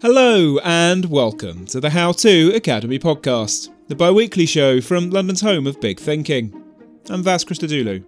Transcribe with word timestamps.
Hello 0.00 0.60
and 0.62 1.06
welcome 1.06 1.66
to 1.66 1.80
the 1.80 1.90
How 1.90 2.12
To 2.12 2.52
Academy 2.54 3.00
podcast, 3.00 3.70
the 3.88 3.96
bi 3.96 4.12
weekly 4.12 4.46
show 4.46 4.80
from 4.80 5.10
London's 5.10 5.40
home 5.40 5.66
of 5.66 5.80
big 5.80 5.98
thinking. 5.98 6.54
I'm 7.10 7.24
Vas 7.24 7.44
Christodoulou. 7.44 8.04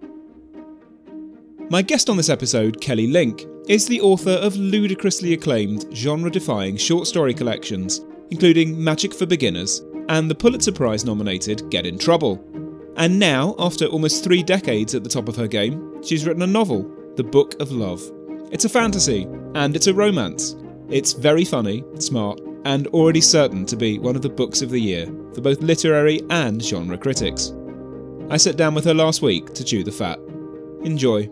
My 1.69 1.81
guest 1.81 2.09
on 2.09 2.15
this 2.15 2.29
episode, 2.29 2.79
Kelly 2.79 3.07
Link, 3.07 3.45
is 3.67 3.89
the 3.89 3.99
author 3.99 4.31
of 4.31 4.55
ludicrously 4.55 5.33
acclaimed 5.33 5.85
genre 5.93 6.31
defying 6.31 6.77
short 6.77 7.07
story 7.07 7.33
collections, 7.33 8.05
including 8.29 8.81
Magic 8.81 9.13
for 9.13 9.25
Beginners 9.25 9.81
and 10.07 10.31
the 10.31 10.35
Pulitzer 10.35 10.71
Prize 10.71 11.03
nominated 11.03 11.69
Get 11.69 11.85
in 11.85 11.99
Trouble. 11.99 12.41
And 12.95 13.19
now, 13.19 13.53
after 13.59 13.87
almost 13.87 14.23
three 14.23 14.43
decades 14.43 14.95
at 14.95 15.03
the 15.03 15.09
top 15.09 15.27
of 15.27 15.35
her 15.35 15.47
game, 15.47 16.01
she's 16.01 16.25
written 16.25 16.43
a 16.43 16.47
novel, 16.47 16.89
The 17.17 17.23
Book 17.25 17.59
of 17.59 17.73
Love. 17.73 18.01
It's 18.49 18.63
a 18.63 18.69
fantasy, 18.69 19.27
and 19.55 19.75
it's 19.75 19.87
a 19.87 19.93
romance, 19.93 20.55
it's 20.91 21.13
very 21.13 21.45
funny, 21.45 21.83
smart, 21.99 22.39
and 22.65 22.87
already 22.87 23.21
certain 23.21 23.65
to 23.65 23.75
be 23.75 23.97
one 23.97 24.15
of 24.15 24.21
the 24.21 24.29
books 24.29 24.61
of 24.61 24.69
the 24.69 24.79
year 24.79 25.05
for 25.33 25.41
both 25.41 25.61
literary 25.61 26.21
and 26.29 26.61
genre 26.61 26.97
critics. 26.97 27.53
I 28.29 28.37
sat 28.37 28.57
down 28.57 28.75
with 28.75 28.85
her 28.85 28.93
last 28.93 29.21
week 29.21 29.53
to 29.53 29.63
chew 29.63 29.83
the 29.83 29.91
fat. 29.91 30.19
Enjoy. 30.83 31.29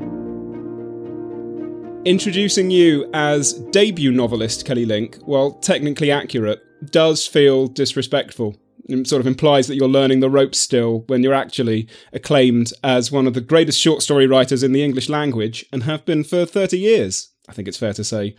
Introducing 2.05 2.71
you 2.71 3.09
as 3.13 3.53
debut 3.71 4.11
novelist 4.11 4.65
Kelly 4.65 4.85
Link, 4.85 5.17
while 5.25 5.51
technically 5.51 6.11
accurate, 6.11 6.61
does 6.91 7.27
feel 7.27 7.67
disrespectful. 7.67 8.55
It 8.87 9.07
sort 9.07 9.19
of 9.19 9.27
implies 9.27 9.67
that 9.67 9.75
you're 9.75 9.87
learning 9.87 10.21
the 10.21 10.29
ropes 10.29 10.59
still 10.59 11.03
when 11.07 11.21
you're 11.21 11.33
actually 11.33 11.87
acclaimed 12.13 12.71
as 12.83 13.11
one 13.11 13.27
of 13.27 13.33
the 13.33 13.41
greatest 13.41 13.79
short 13.79 14.01
story 14.01 14.25
writers 14.25 14.63
in 14.63 14.71
the 14.71 14.83
English 14.83 15.09
language 15.09 15.65
and 15.71 15.83
have 15.83 16.05
been 16.05 16.23
for 16.23 16.45
30 16.45 16.79
years. 16.79 17.31
I 17.47 17.53
think 17.53 17.67
it's 17.67 17.77
fair 17.77 17.93
to 17.93 18.03
say. 18.03 18.35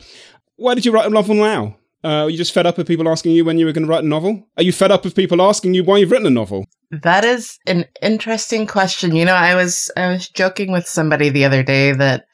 Why 0.61 0.75
did 0.75 0.85
you 0.85 0.93
write 0.93 1.07
a 1.07 1.11
novel 1.11 1.37
now? 1.37 1.79
Uh, 2.05 2.25
are 2.25 2.31
you 2.31 2.37
just 2.37 2.53
fed 2.53 2.67
up 2.67 2.77
with 2.77 2.87
people 2.87 3.09
asking 3.09 3.33
you 3.33 3.47
when 3.47 3.57
you 3.57 3.65
were 3.65 3.73
going 3.73 3.87
to 3.87 3.91
write 3.91 4.05
a 4.05 4.07
novel? 4.07 4.47
Are 4.59 4.63
you 4.63 4.73
fed 4.73 4.91
up 4.91 5.05
with 5.05 5.15
people 5.15 5.41
asking 5.41 5.73
you 5.73 5.83
why 5.83 5.97
you've 5.97 6.11
written 6.11 6.27
a 6.27 6.31
novel? 6.31 6.67
That 6.91 7.25
is 7.25 7.59
an 7.67 7.87
interesting 8.03 8.67
question. 8.67 9.17
You 9.17 9.25
know, 9.25 9.35
I 9.35 9.55
was 9.55 9.91
I 9.97 10.09
was 10.09 10.29
joking 10.29 10.71
with 10.71 10.87
somebody 10.87 11.31
the 11.31 11.47
other 11.47 11.63
day 11.63 11.93
that 11.93 12.27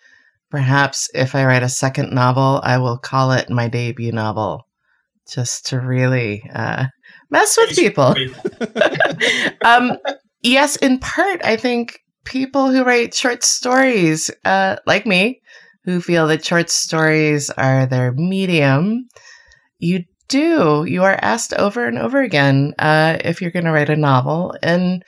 perhaps 0.50 1.08
if 1.14 1.36
I 1.36 1.44
write 1.44 1.62
a 1.62 1.68
second 1.68 2.12
novel, 2.12 2.60
I 2.64 2.78
will 2.78 2.98
call 2.98 3.30
it 3.30 3.48
my 3.48 3.68
debut 3.68 4.10
novel, 4.10 4.66
just 5.30 5.66
to 5.66 5.78
really 5.78 6.42
uh, 6.52 6.86
mess 7.30 7.56
with 7.56 7.76
people. 7.76 8.16
um, 9.64 9.98
yes, 10.42 10.74
in 10.74 10.98
part, 10.98 11.44
I 11.44 11.56
think 11.56 12.00
people 12.24 12.72
who 12.72 12.82
write 12.82 13.14
short 13.14 13.44
stories, 13.44 14.32
uh, 14.44 14.76
like 14.84 15.06
me, 15.06 15.40
who 15.86 16.00
feel 16.00 16.26
that 16.26 16.44
short 16.44 16.68
stories 16.68 17.48
are 17.50 17.86
their 17.86 18.12
medium, 18.12 19.08
you 19.78 20.04
do. 20.28 20.84
You 20.84 21.04
are 21.04 21.18
asked 21.22 21.54
over 21.54 21.86
and 21.86 21.96
over 21.96 22.20
again 22.20 22.74
uh, 22.78 23.18
if 23.24 23.40
you're 23.40 23.52
going 23.52 23.64
to 23.64 23.72
write 23.72 23.88
a 23.88 23.96
novel. 23.96 24.54
And 24.62 25.04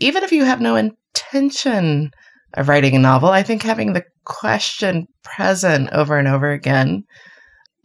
even 0.00 0.22
if 0.22 0.30
you 0.30 0.44
have 0.44 0.60
no 0.60 0.76
intention 0.76 2.10
of 2.54 2.68
writing 2.68 2.94
a 2.94 2.98
novel, 2.98 3.30
I 3.30 3.42
think 3.42 3.62
having 3.62 3.94
the 3.94 4.04
question 4.24 5.08
present 5.24 5.88
over 5.92 6.18
and 6.18 6.28
over 6.28 6.52
again, 6.52 7.04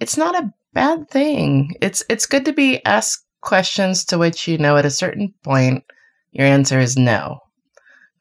it's 0.01 0.17
not 0.17 0.35
a 0.35 0.51
bad 0.73 1.09
thing. 1.09 1.75
It's 1.81 2.03
it's 2.09 2.25
good 2.25 2.43
to 2.45 2.53
be 2.53 2.83
asked 2.85 3.25
questions 3.41 4.03
to 4.05 4.17
which 4.17 4.47
you 4.47 4.57
know 4.57 4.75
at 4.75 4.85
a 4.85 4.91
certain 4.91 5.33
point 5.43 5.83
your 6.31 6.45
answer 6.45 6.79
is 6.79 6.97
no. 6.97 7.39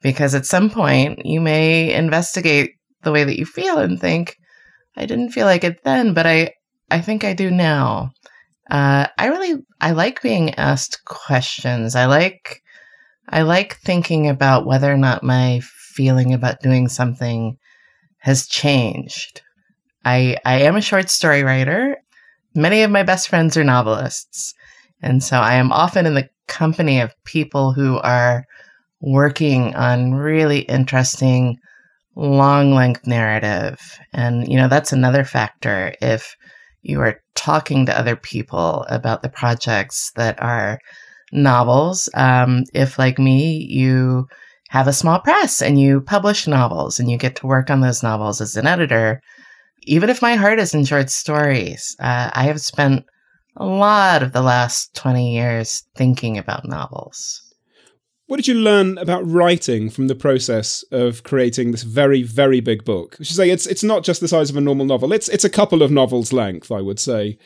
Because 0.01 0.33
at 0.33 0.45
some 0.45 0.69
point 0.69 1.25
you 1.25 1.41
may 1.41 1.93
investigate 1.93 2.76
the 3.03 3.11
way 3.11 3.23
that 3.23 3.37
you 3.37 3.45
feel 3.45 3.77
and 3.77 3.99
think, 3.99 4.37
I 4.95 5.05
didn't 5.05 5.31
feel 5.31 5.45
like 5.45 5.63
it 5.63 5.83
then, 5.83 6.13
but 6.13 6.25
I, 6.25 6.53
I 6.89 7.01
think 7.01 7.23
I 7.23 7.33
do 7.33 7.51
now. 7.51 8.11
Uh, 8.69 9.07
I 9.17 9.27
really, 9.27 9.63
I 9.79 9.91
like 9.91 10.21
being 10.21 10.55
asked 10.55 11.05
questions. 11.05 11.95
I 11.95 12.05
like, 12.05 12.61
I 13.29 13.43
like 13.43 13.77
thinking 13.77 14.27
about 14.27 14.65
whether 14.65 14.91
or 14.91 14.97
not 14.97 15.23
my 15.23 15.61
feeling 15.93 16.33
about 16.33 16.61
doing 16.61 16.87
something 16.87 17.57
has 18.19 18.47
changed. 18.47 19.41
I, 20.03 20.37
I 20.45 20.61
am 20.61 20.75
a 20.75 20.81
short 20.81 21.09
story 21.09 21.43
writer. 21.43 21.97
Many 22.55 22.83
of 22.83 22.91
my 22.91 23.03
best 23.03 23.29
friends 23.29 23.55
are 23.57 23.63
novelists. 23.63 24.53
And 25.01 25.23
so 25.23 25.37
I 25.37 25.55
am 25.55 25.71
often 25.71 26.05
in 26.05 26.15
the 26.15 26.29
company 26.47 26.99
of 27.01 27.13
people 27.23 27.73
who 27.73 27.97
are 27.99 28.45
working 28.99 29.75
on 29.75 30.15
really 30.15 30.59
interesting 30.61 31.57
long 32.17 32.73
length 32.73 33.05
narrative. 33.05 33.79
And, 34.11 34.47
you 34.47 34.57
know, 34.57 34.67
that's 34.67 34.91
another 34.91 35.23
factor. 35.23 35.93
If 36.01 36.35
you 36.81 36.99
are 37.01 37.21
talking 37.35 37.85
to 37.85 37.97
other 37.97 38.15
people 38.15 38.85
about 38.89 39.21
the 39.21 39.29
projects 39.29 40.11
that 40.15 40.41
are 40.41 40.79
novels, 41.31 42.09
um, 42.15 42.63
if, 42.73 42.97
like 42.97 43.19
me, 43.19 43.67
you 43.69 44.27
have 44.69 44.87
a 44.87 44.93
small 44.93 45.19
press 45.19 45.61
and 45.61 45.79
you 45.79 46.01
publish 46.01 46.47
novels 46.47 46.99
and 46.99 47.09
you 47.09 47.17
get 47.17 47.35
to 47.37 47.47
work 47.47 47.69
on 47.69 47.81
those 47.81 48.01
novels 48.01 48.41
as 48.41 48.55
an 48.55 48.65
editor, 48.65 49.21
even 49.83 50.09
if 50.09 50.21
my 50.21 50.35
heart 50.35 50.59
is 50.59 50.73
in 50.73 50.85
short 50.85 51.11
stories, 51.11 51.95
uh, 51.99 52.31
I 52.33 52.43
have 52.43 52.59
spent 52.59 53.05
a 53.55 53.65
lot 53.65 54.23
of 54.23 54.33
the 54.33 54.41
last 54.41 54.95
20 54.95 55.33
years 55.35 55.83
thinking 55.95 56.37
about 56.37 56.67
novels. 56.67 57.46
What 58.27 58.35
did 58.35 58.47
you 58.49 58.55
learn 58.55 58.97
about 58.97 59.25
writing 59.25 59.89
from 59.89 60.09
the 60.09 60.15
process 60.15 60.83
of 60.91 61.23
creating 61.23 61.71
this 61.71 61.83
very, 61.83 62.23
very 62.23 62.59
big 62.59 62.83
book? 62.83 63.15
I 63.21 63.23
should 63.23 63.37
say 63.37 63.49
it's 63.49 63.65
it's 63.65 63.85
not 63.85 64.03
just 64.03 64.19
the 64.19 64.27
size 64.27 64.49
of 64.49 64.57
a 64.57 64.61
normal 64.61 64.85
novel. 64.85 65.13
It's 65.13 65.29
it's 65.29 65.45
a 65.45 65.49
couple 65.49 65.81
of 65.81 65.91
novels 65.91 66.33
length, 66.33 66.69
I 66.69 66.81
would 66.81 66.99
say. 66.99 67.37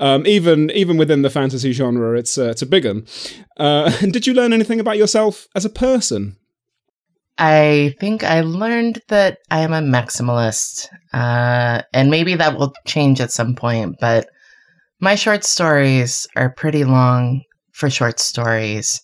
Um, 0.00 0.26
even 0.26 0.70
even 0.70 0.96
within 0.96 1.20
the 1.20 1.28
fantasy 1.28 1.72
genre, 1.72 2.18
it's 2.18 2.38
uh, 2.38 2.48
it's 2.48 2.62
a 2.62 2.66
big 2.66 2.86
one. 2.86 3.06
Uh, 3.58 3.92
and 4.00 4.10
did 4.14 4.26
you 4.26 4.32
learn 4.32 4.54
anything 4.54 4.80
about 4.80 4.96
yourself 4.96 5.48
as 5.54 5.66
a 5.66 5.70
person? 5.70 6.38
I 7.36 7.94
think 8.00 8.24
I 8.24 8.40
learned 8.40 9.02
that 9.08 9.36
I 9.50 9.60
am 9.60 9.74
a 9.74 9.82
maximalist, 9.82 10.86
uh, 11.12 11.82
and 11.92 12.10
maybe 12.10 12.36
that 12.36 12.56
will 12.56 12.72
change 12.86 13.20
at 13.20 13.32
some 13.32 13.54
point. 13.54 13.96
But 14.00 14.30
my 14.98 15.14
short 15.14 15.44
stories 15.44 16.26
are 16.36 16.54
pretty 16.54 16.84
long 16.84 17.42
for 17.72 17.90
short 17.90 18.18
stories 18.18 19.02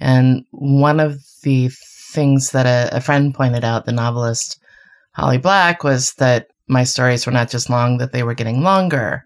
and 0.00 0.44
one 0.50 1.00
of 1.00 1.20
the 1.42 1.70
things 2.12 2.50
that 2.50 2.66
a, 2.66 2.96
a 2.96 3.00
friend 3.00 3.34
pointed 3.34 3.64
out, 3.64 3.84
the 3.84 3.92
novelist 3.92 4.58
Holly 5.12 5.38
Black, 5.38 5.84
was 5.84 6.14
that 6.14 6.48
my 6.68 6.84
stories 6.84 7.26
were 7.26 7.32
not 7.32 7.50
just 7.50 7.70
long, 7.70 7.98
that 7.98 8.12
they 8.12 8.22
were 8.22 8.34
getting 8.34 8.62
longer. 8.62 9.24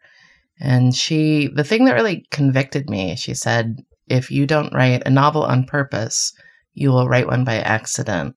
And 0.61 0.95
she, 0.95 1.49
the 1.55 1.65
thing 1.65 1.85
that 1.85 1.95
really 1.95 2.27
convicted 2.31 2.89
me, 2.89 3.17
she 3.17 3.35
said, 3.35 3.85
if 4.09 4.31
you 4.31 4.47
don't 4.47 4.73
write 4.73 5.03
a 5.07 5.11
novel 5.11 5.43
on 5.43 5.65
purpose, 5.65 6.33
you 6.75 6.91
will 6.91 7.09
write 7.09 7.27
one 7.27 7.45
by 7.45 7.57
accident. 7.57 8.37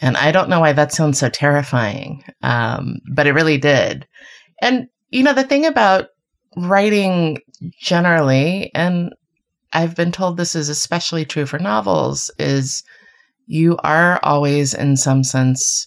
And 0.00 0.16
I 0.16 0.32
don't 0.32 0.48
know 0.48 0.60
why 0.60 0.72
that 0.72 0.92
sounds 0.92 1.18
so 1.18 1.28
terrifying, 1.28 2.24
um, 2.42 2.96
but 3.12 3.26
it 3.26 3.32
really 3.32 3.58
did. 3.58 4.06
And, 4.60 4.88
you 5.10 5.22
know, 5.22 5.32
the 5.32 5.44
thing 5.44 5.66
about 5.66 6.08
writing 6.56 7.38
generally, 7.80 8.70
and 8.74 9.12
I've 9.72 9.96
been 9.96 10.12
told 10.12 10.36
this 10.36 10.54
is 10.54 10.68
especially 10.68 11.24
true 11.24 11.46
for 11.46 11.58
novels, 11.58 12.30
is 12.38 12.82
you 13.46 13.76
are 13.82 14.20
always, 14.22 14.74
in 14.74 14.96
some 14.96 15.24
sense, 15.24 15.86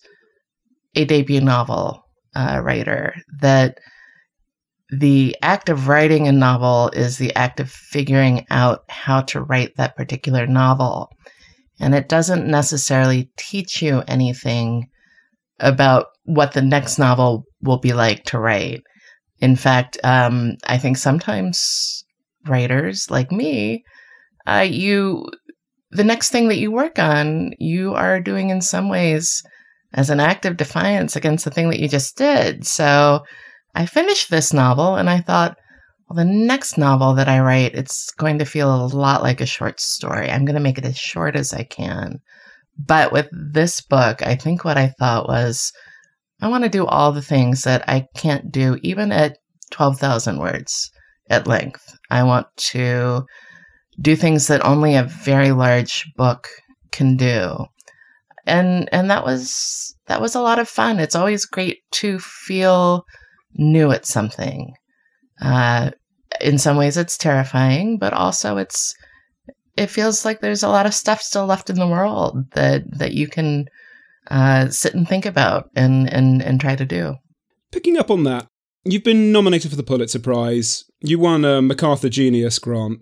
a 0.95 1.05
debut 1.05 1.41
novel 1.41 2.03
uh, 2.35 2.61
writer. 2.63 3.13
That 3.41 3.77
the 4.89 5.35
act 5.41 5.69
of 5.69 5.87
writing 5.87 6.27
a 6.27 6.31
novel 6.31 6.89
is 6.93 7.17
the 7.17 7.35
act 7.35 7.59
of 7.59 7.71
figuring 7.71 8.45
out 8.49 8.83
how 8.89 9.21
to 9.21 9.41
write 9.41 9.75
that 9.77 9.95
particular 9.95 10.45
novel. 10.47 11.09
And 11.79 11.93
it 11.93 12.07
doesn't 12.07 12.47
necessarily 12.47 13.29
teach 13.37 13.81
you 13.81 14.03
anything 14.07 14.87
about 15.59 16.07
what 16.23 16.53
the 16.53 16.61
next 16.61 16.97
novel 16.97 17.45
will 17.61 17.79
be 17.79 17.93
like 17.93 18.23
to 18.25 18.39
write. 18.39 18.81
In 19.39 19.55
fact, 19.55 19.97
um, 20.03 20.53
I 20.67 20.77
think 20.77 20.97
sometimes 20.97 22.04
writers 22.47 23.09
like 23.09 23.31
me, 23.31 23.83
uh, 24.47 24.65
you 24.67 25.25
the 25.91 26.03
next 26.03 26.29
thing 26.29 26.49
that 26.49 26.57
you 26.57 26.71
work 26.71 26.99
on, 26.99 27.53
you 27.57 27.93
are 27.93 28.19
doing 28.19 28.49
in 28.49 28.61
some 28.61 28.89
ways 28.89 29.43
as 29.93 30.09
an 30.09 30.19
act 30.19 30.45
of 30.45 30.57
defiance 30.57 31.15
against 31.15 31.45
the 31.45 31.51
thing 31.51 31.69
that 31.69 31.79
you 31.79 31.87
just 31.87 32.17
did. 32.17 32.65
So 32.65 33.23
I 33.73 33.85
finished 33.85 34.29
this 34.29 34.51
novel 34.51 34.95
and 34.95 35.09
I 35.09 35.21
thought, 35.21 35.57
well, 36.09 36.17
the 36.17 36.25
next 36.25 36.77
novel 36.77 37.15
that 37.15 37.29
I 37.29 37.39
write, 37.39 37.75
it's 37.75 38.11
going 38.11 38.39
to 38.39 38.45
feel 38.45 38.73
a 38.73 38.87
lot 38.87 39.23
like 39.23 39.41
a 39.41 39.45
short 39.45 39.79
story. 39.79 40.29
I'm 40.29 40.45
going 40.45 40.55
to 40.55 40.61
make 40.61 40.77
it 40.77 40.85
as 40.85 40.97
short 40.97 41.35
as 41.35 41.53
I 41.53 41.63
can. 41.63 42.19
But 42.77 43.13
with 43.13 43.29
this 43.31 43.79
book, 43.81 44.21
I 44.21 44.35
think 44.35 44.65
what 44.65 44.77
I 44.77 44.89
thought 44.99 45.27
was, 45.27 45.71
I 46.41 46.49
want 46.49 46.65
to 46.65 46.69
do 46.69 46.85
all 46.85 47.13
the 47.13 47.21
things 47.21 47.63
that 47.63 47.87
I 47.87 48.07
can't 48.17 48.51
do 48.51 48.77
even 48.83 49.13
at 49.13 49.37
12,000 49.71 50.37
words 50.39 50.91
at 51.29 51.47
length. 51.47 51.97
I 52.09 52.23
want 52.23 52.47
to 52.57 53.25
do 53.99 54.15
things 54.15 54.47
that 54.47 54.65
only 54.65 54.95
a 54.95 55.03
very 55.03 55.51
large 55.51 56.05
book 56.15 56.49
can 56.91 57.17
do. 57.17 57.65
And 58.45 58.89
and 58.91 59.09
that 59.09 59.23
was 59.23 59.95
that 60.07 60.21
was 60.21 60.35
a 60.35 60.41
lot 60.41 60.59
of 60.59 60.69
fun. 60.69 60.99
It's 60.99 61.15
always 61.15 61.45
great 61.45 61.79
to 61.93 62.19
feel 62.19 63.05
new 63.55 63.91
at 63.91 64.05
something. 64.05 64.73
Uh, 65.41 65.91
in 66.41 66.57
some 66.57 66.77
ways 66.77 66.97
it's 66.97 67.17
terrifying, 67.17 67.97
but 67.97 68.13
also 68.13 68.57
it's 68.57 68.93
it 69.77 69.87
feels 69.87 70.23
like 70.25 70.39
there's 70.39 70.63
a 70.63 70.69
lot 70.69 70.85
of 70.85 70.93
stuff 70.93 71.21
still 71.21 71.45
left 71.45 71.69
in 71.69 71.77
the 71.77 71.87
world 71.87 72.51
that 72.53 72.83
that 72.97 73.13
you 73.13 73.27
can 73.27 73.65
uh, 74.29 74.69
sit 74.69 74.93
and 74.93 75.07
think 75.07 75.25
about 75.25 75.69
and 75.75 76.11
and 76.11 76.41
and 76.41 76.61
try 76.61 76.75
to 76.75 76.85
do. 76.85 77.15
Picking 77.71 77.97
up 77.97 78.11
on 78.11 78.23
that, 78.23 78.47
you've 78.85 79.03
been 79.03 79.31
nominated 79.31 79.71
for 79.71 79.77
the 79.77 79.83
Pulitzer 79.83 80.19
Prize. 80.19 80.85
You 81.01 81.19
won 81.19 81.43
a 81.43 81.61
MacArthur 81.61 82.09
Genius 82.09 82.59
Grant. 82.59 82.99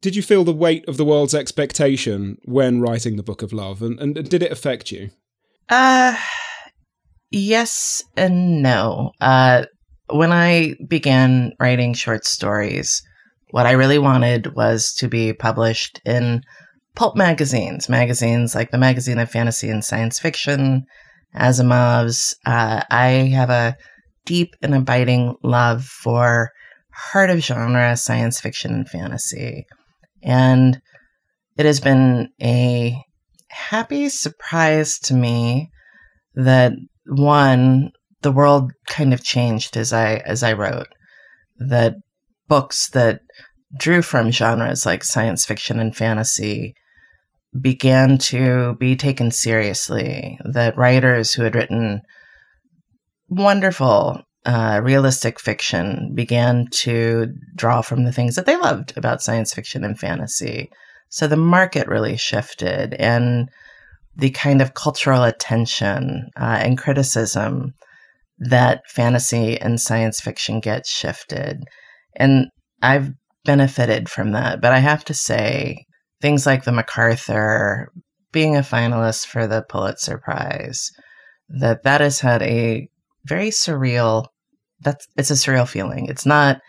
Did 0.00 0.14
you 0.14 0.22
feel 0.22 0.44
the 0.44 0.52
weight 0.52 0.88
of 0.88 0.96
the 0.96 1.04
world's 1.04 1.34
expectation 1.34 2.38
when 2.44 2.80
writing 2.80 3.16
the 3.16 3.22
Book 3.24 3.42
of 3.42 3.52
Love, 3.52 3.82
and, 3.82 3.98
and 3.98 4.14
did 4.14 4.42
it 4.42 4.52
affect 4.52 4.92
you? 4.92 5.10
Uh, 5.68 6.16
yes 7.30 8.02
and 8.16 8.62
no. 8.62 9.10
Uh, 9.20 9.64
when 10.10 10.30
I 10.30 10.76
began 10.86 11.52
writing 11.58 11.94
short 11.94 12.24
stories, 12.24 13.02
what 13.50 13.66
I 13.66 13.72
really 13.72 13.98
wanted 13.98 14.54
was 14.54 14.94
to 14.94 15.08
be 15.08 15.32
published 15.32 16.00
in 16.04 16.42
pulp 16.94 17.16
magazines, 17.16 17.88
magazines 17.88 18.54
like 18.54 18.70
the 18.70 18.78
Magazine 18.78 19.18
of 19.18 19.30
Fantasy 19.30 19.68
and 19.68 19.84
Science 19.84 20.18
Fiction, 20.18 20.84
Asimov's. 21.34 22.36
Uh, 22.46 22.82
I 22.90 23.08
have 23.34 23.50
a 23.50 23.76
deep 24.28 24.54
and 24.60 24.74
abiding 24.74 25.34
love 25.42 25.84
for 25.84 26.52
heart 26.92 27.30
of 27.30 27.38
genre 27.38 27.96
science 27.96 28.38
fiction 28.38 28.74
and 28.74 28.88
fantasy. 28.88 29.66
And 30.22 30.80
it 31.56 31.64
has 31.64 31.80
been 31.80 32.28
a 32.40 33.02
happy 33.48 34.10
surprise 34.10 34.98
to 35.00 35.14
me 35.14 35.70
that 36.34 36.74
one, 37.06 37.90
the 38.20 38.30
world 38.30 38.70
kind 38.86 39.14
of 39.14 39.24
changed 39.24 39.78
as 39.78 39.94
I 39.94 40.16
as 40.26 40.42
I 40.42 40.52
wrote. 40.52 40.88
That 41.56 41.94
books 42.48 42.90
that 42.90 43.20
drew 43.78 44.02
from 44.02 44.30
genres 44.30 44.84
like 44.84 45.04
science 45.04 45.46
fiction 45.46 45.80
and 45.80 45.96
fantasy 45.96 46.74
began 47.58 48.18
to 48.18 48.76
be 48.78 48.94
taken 48.94 49.30
seriously. 49.30 50.38
That 50.44 50.76
writers 50.76 51.32
who 51.32 51.44
had 51.44 51.54
written 51.54 52.02
wonderful 53.28 54.22
uh, 54.44 54.80
realistic 54.82 55.38
fiction 55.40 56.12
began 56.14 56.66
to 56.70 57.26
draw 57.54 57.82
from 57.82 58.04
the 58.04 58.12
things 58.12 58.36
that 58.36 58.46
they 58.46 58.56
loved 58.56 58.96
about 58.96 59.22
science 59.22 59.52
fiction 59.52 59.84
and 59.84 59.98
fantasy. 59.98 60.70
So 61.10 61.26
the 61.26 61.36
market 61.36 61.88
really 61.88 62.16
shifted, 62.16 62.94
and 62.94 63.48
the 64.16 64.30
kind 64.30 64.60
of 64.60 64.74
cultural 64.74 65.24
attention 65.24 66.28
uh, 66.36 66.58
and 66.60 66.76
criticism 66.76 67.74
that 68.38 68.82
fantasy 68.88 69.60
and 69.60 69.80
science 69.80 70.20
fiction 70.20 70.60
gets 70.60 70.90
shifted. 70.90 71.64
And 72.16 72.46
I've 72.82 73.10
benefited 73.44 74.08
from 74.08 74.32
that. 74.32 74.60
But 74.60 74.72
I 74.72 74.78
have 74.78 75.04
to 75.06 75.14
say, 75.14 75.84
things 76.20 76.46
like 76.46 76.64
the 76.64 76.72
MacArthur, 76.72 77.90
being 78.32 78.56
a 78.56 78.60
finalist 78.60 79.26
for 79.26 79.46
the 79.46 79.64
Pulitzer 79.68 80.18
Prize, 80.18 80.90
that 81.48 81.82
that 81.82 82.00
has 82.00 82.20
had 82.20 82.42
a 82.42 82.88
very 83.28 83.50
surreal 83.50 84.26
that's 84.80 85.06
it's 85.16 85.30
a 85.30 85.34
surreal 85.34 85.68
feeling. 85.68 86.06
It's 86.06 86.26
not 86.26 86.60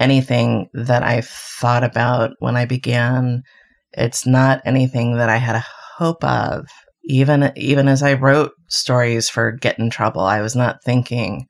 anything 0.00 0.68
that 0.74 1.02
I 1.02 1.22
thought 1.22 1.84
about 1.84 2.32
when 2.40 2.56
I 2.56 2.64
began. 2.64 3.42
It's 3.92 4.26
not 4.26 4.60
anything 4.64 5.16
that 5.16 5.28
I 5.28 5.36
had 5.36 5.56
a 5.56 5.64
hope 5.96 6.22
of. 6.24 6.66
Even 7.04 7.52
even 7.56 7.88
as 7.88 8.02
I 8.02 8.14
wrote 8.14 8.52
stories 8.68 9.28
for 9.28 9.52
Get 9.52 9.78
in 9.78 9.90
Trouble, 9.90 10.20
I 10.20 10.40
was 10.40 10.54
not 10.54 10.82
thinking, 10.84 11.46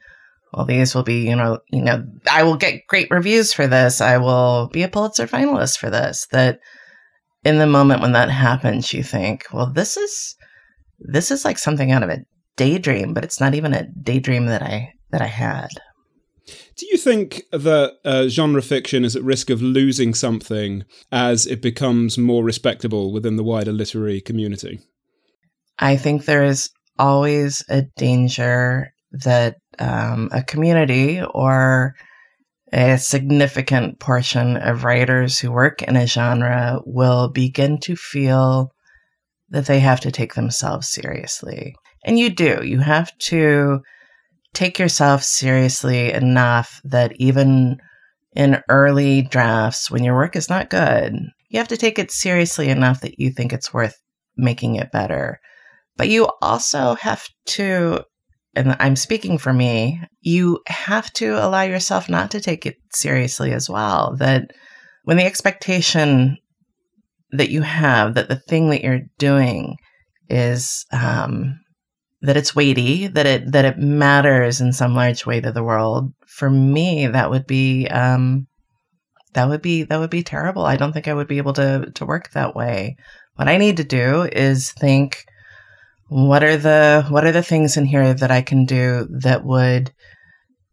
well, 0.53 0.67
these 0.67 0.95
will 0.95 1.03
be, 1.03 1.29
you 1.29 1.35
know, 1.35 1.59
you 1.71 1.83
know, 1.83 2.05
I 2.31 2.43
will 2.45 2.57
get 2.57 2.87
great 2.87 3.11
reviews 3.11 3.53
for 3.53 3.67
this. 3.67 4.01
I 4.01 4.19
will 4.19 4.69
be 4.73 4.83
a 4.83 4.89
Pulitzer 4.89 5.27
finalist 5.27 5.79
for 5.79 5.91
this. 5.91 6.27
That 6.31 6.61
in 7.45 7.59
the 7.59 7.67
moment 7.67 8.03
when 8.03 8.13
that 8.13 8.31
happens, 8.31 8.93
you 8.93 9.03
think, 9.03 9.47
well, 9.53 9.71
this 9.73 9.97
is 9.97 10.37
this 11.01 11.31
is 11.31 11.45
like 11.45 11.59
something 11.59 11.91
out 11.93 12.03
of 12.03 12.11
a 12.11 12.19
daydream, 12.59 13.15
but 13.15 13.25
it's 13.25 13.41
not 13.41 13.55
even 13.55 13.73
a 13.73 13.89
daydream 14.03 14.47
that 14.47 14.63
I 14.63 14.93
that 15.11 15.23
I 15.23 15.27
had. 15.27 15.69
Do 16.77 16.87
you 16.91 16.97
think 16.97 17.43
that 17.51 17.95
uh, 18.05 18.29
genre 18.29 18.63
fiction 18.63 19.05
is 19.05 19.17
at 19.17 19.23
risk 19.23 19.51
of 19.51 19.63
losing 19.63 20.15
something 20.15 20.85
as 21.11 21.47
it 21.47 21.63
becomes 21.63 22.19
more 22.19 22.45
respectable 22.45 23.13
within 23.13 23.37
the 23.37 23.43
wider 23.43 23.73
literary 23.73 24.21
community? 24.21 24.81
I 25.79 25.97
think 25.97 26.25
there 26.25 26.45
is 26.45 26.71
always 26.99 27.65
a 27.69 27.83
danger 27.97 28.93
that 29.13 29.57
um, 29.79 30.29
a 30.33 30.43
community 30.43 31.23
or 31.35 31.95
a 32.73 32.99
significant 32.99 33.99
portion 33.99 34.57
of 34.57 34.85
writers 34.85 35.39
who 35.39 35.51
work 35.51 35.83
in 35.83 35.97
a 35.97 36.07
genre 36.07 36.81
will 36.85 37.29
begin 37.29 37.79
to 37.81 37.97
feel 37.97 38.71
that 39.51 39.67
they 39.67 39.81
have 39.81 40.01
to 40.01 40.13
take 40.13 40.35
themselves 40.35 40.89
seriously. 40.89 41.75
And 42.09 42.19
you 42.19 42.31
do. 42.31 42.63
You 42.65 42.81
have 42.81 43.17
to 43.19 43.81
take 44.55 44.79
yourself 44.79 45.23
seriously 45.23 46.11
enough 46.13 46.81
that 46.85 47.13
even 47.17 47.79
in 48.33 48.63
early 48.69 49.23
drafts, 49.23 49.91
when 49.91 50.03
your 50.03 50.15
work 50.15 50.35
is 50.35 50.49
not 50.49 50.71
good, 50.71 51.15
you 51.51 51.59
have 51.59 51.69
to 51.69 51.77
take 51.77 51.99
it 51.99 52.11
seriously 52.11 52.69
enough 52.69 53.03
that 53.03 53.19
you 53.19 53.31
think 53.31 53.53
it's 53.53 53.75
worth 53.75 53.97
making 54.37 54.77
it 54.77 54.91
better. 54.91 55.39
But 55.97 56.09
you 56.09 56.31
also 56.41 56.95
have 56.95 57.29
to, 57.47 58.05
and 58.55 58.77
I'm 58.79 58.97
speaking 58.97 59.37
for 59.37 59.53
me, 59.53 60.01
you 60.21 60.61
have 60.67 61.13
to 61.15 61.35
allow 61.45 61.63
yourself 61.63 62.09
not 62.09 62.31
to 62.31 62.41
take 62.41 62.65
it 62.65 62.77
seriously 62.93 63.53
as 63.53 63.69
well. 63.69 64.17
That 64.17 64.53
when 65.05 65.17
the 65.17 65.27
expectation 65.27 66.39
that 67.33 67.51
you 67.51 67.63
have 67.63 68.15
that 68.15 68.29
the 68.29 68.37
thing 68.37 68.71
that 68.71 68.83
you're 68.83 69.03
doing 69.19 69.77
is 70.31 70.87
um, 70.93 71.59
that 72.23 72.37
it's 72.37 72.55
weighty, 72.55 73.07
that 73.07 73.27
it 73.27 73.53
that 73.53 73.65
it 73.65 73.79
matters 73.79 74.61
in 74.61 74.73
some 74.73 74.95
large 74.95 75.25
way 75.27 75.41
to 75.41 75.53
the 75.53 75.63
world. 75.63 76.13
For 76.27 76.51
me, 76.51 77.07
that 77.07 77.31
would 77.31 77.47
be 77.47 77.87
um, 77.89 78.47
that 79.35 79.49
would 79.49 79.63
be 79.63 79.85
that 79.85 80.01
would 80.01 80.11
be 80.11 80.23
terrible. 80.23 80.65
I 80.65 80.77
don't 80.77 80.93
think 80.93 81.09
I 81.09 81.15
would 81.15 81.29
be 81.29 81.39
able 81.39 81.53
to 81.55 81.91
to 81.95 82.07
work 82.07 82.31
that 82.33 82.55
way. 82.57 82.97
What 83.37 83.49
I 83.49 83.57
need 83.57 83.77
to 83.77 83.85
do 83.85 84.29
is 84.33 84.73
think 84.73 85.25
what 86.09 86.43
are 86.43 86.57
the 86.57 87.07
what 87.09 87.25
are 87.25 87.33
the 87.33 87.43
things 87.43 87.77
in 87.77 87.85
here 87.85 88.15
that 88.15 88.31
I 88.31 88.43
can 88.43 88.65
do 88.65 89.07
that 89.11 89.45
would 89.45 89.93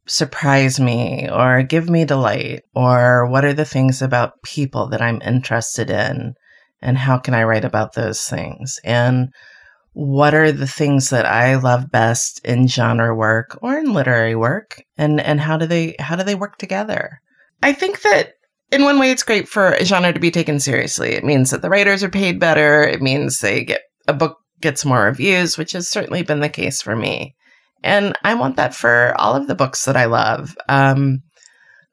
surprise 0.08 0.80
me 0.80 1.30
or 1.30 1.64
give 1.64 1.90
me 1.90 2.06
delight 2.06 2.62
or 2.76 3.28
what 3.28 3.44
are 3.44 3.54
the 3.54 3.66
things 3.66 4.02
about 4.02 4.42
people 4.44 4.88
that 4.90 5.02
I'm 5.02 5.22
interested 5.22 5.90
in 5.90 6.36
and 6.82 6.98
how 6.98 7.18
can 7.18 7.34
I 7.34 7.44
write 7.44 7.66
about 7.66 7.94
those 7.94 8.24
things? 8.24 8.80
And 8.84 9.30
what 9.96 10.34
are 10.34 10.52
the 10.52 10.68
things 10.68 11.10
that 11.10 11.26
I 11.26 11.56
love 11.56 11.90
best 11.90 12.42
in 12.44 12.68
genre 12.68 13.16
work 13.16 13.58
or 13.62 13.78
in 13.78 13.94
literary 13.94 14.36
work 14.36 14.84
and 14.98 15.22
and 15.22 15.40
how 15.40 15.56
do 15.56 15.66
they 15.66 15.96
how 16.00 16.18
do 16.18 16.24
they 16.24 16.36
work 16.36 16.58
together? 16.58 17.22
I 17.64 17.72
think 17.72 18.02
that 18.02 18.34
in 18.74 18.84
one 18.84 19.00
way 19.00 19.10
it's 19.12 19.24
great 19.24 19.48
for 19.48 19.72
a 19.72 19.86
genre 19.86 20.12
to 20.12 20.20
be 20.20 20.32
taken 20.32 20.60
seriously. 20.60 21.12
It 21.12 21.24
means 21.24 21.50
that 21.52 21.62
the 21.62 21.70
writers 21.70 22.04
are 22.04 22.10
paid 22.10 22.42
better, 22.42 22.84
it 22.84 23.02
means 23.02 23.40
they 23.40 23.64
get 23.64 23.84
a 24.06 24.14
book 24.14 24.38
gets 24.60 24.84
more 24.84 25.06
reviews, 25.06 25.58
which 25.58 25.72
has 25.72 25.88
certainly 25.88 26.24
been 26.24 26.42
the 26.42 26.50
case 26.50 26.82
for 26.82 26.96
me. 26.96 27.34
And 27.82 28.18
I 28.22 28.34
want 28.34 28.58
that 28.58 28.76
for 28.76 29.16
all 29.18 29.34
of 29.34 29.48
the 29.48 29.56
books 29.56 29.86
that 29.86 29.96
I 29.96 30.06
love. 30.06 30.58
Um, 30.68 31.22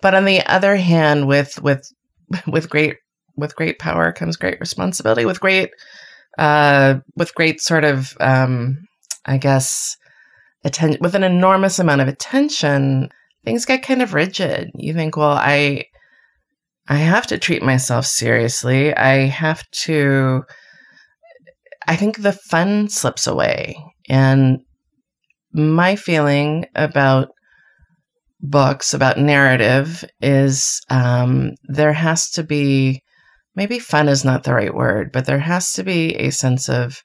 but 0.00 0.16
on 0.16 0.24
the 0.24 0.44
other 0.44 0.74
hand, 0.74 1.28
with 1.28 1.62
with 1.62 1.88
with 2.48 2.68
great 2.68 2.96
with 3.36 3.54
great 3.54 3.78
power 3.78 4.10
comes 4.10 4.36
great 4.36 4.58
responsibility. 4.58 5.24
With 5.24 5.38
great 5.38 5.70
uh, 6.38 6.96
with 7.16 7.34
great 7.34 7.60
sort 7.60 7.84
of 7.84 8.16
um, 8.20 8.86
I 9.24 9.38
guess 9.38 9.96
attention 10.64 11.00
with 11.00 11.14
an 11.14 11.24
enormous 11.24 11.78
amount 11.78 12.00
of 12.00 12.08
attention, 12.08 13.08
things 13.44 13.64
get 13.64 13.82
kind 13.82 14.02
of 14.02 14.14
rigid. 14.14 14.70
You 14.74 14.94
think, 14.94 15.16
well, 15.16 15.32
I 15.32 15.84
I 16.88 16.96
have 16.96 17.26
to 17.28 17.38
treat 17.38 17.62
myself 17.62 18.06
seriously. 18.06 18.94
I 18.94 19.26
have 19.26 19.62
to 19.84 20.42
I 21.86 21.96
think 21.96 22.18
the 22.18 22.32
fun 22.32 22.88
slips 22.88 23.26
away. 23.26 23.76
And 24.08 24.60
my 25.52 25.96
feeling 25.96 26.66
about 26.74 27.28
books, 28.40 28.94
about 28.94 29.18
narrative, 29.18 30.04
is 30.20 30.80
um, 30.90 31.52
there 31.64 31.92
has 31.92 32.30
to 32.30 32.42
be 32.42 33.02
maybe 33.54 33.78
fun 33.78 34.08
is 34.08 34.24
not 34.24 34.44
the 34.44 34.54
right 34.54 34.74
word, 34.74 35.10
but 35.12 35.26
there 35.26 35.38
has 35.38 35.72
to 35.74 35.82
be 35.82 36.14
a 36.16 36.30
sense 36.30 36.68
of 36.68 37.02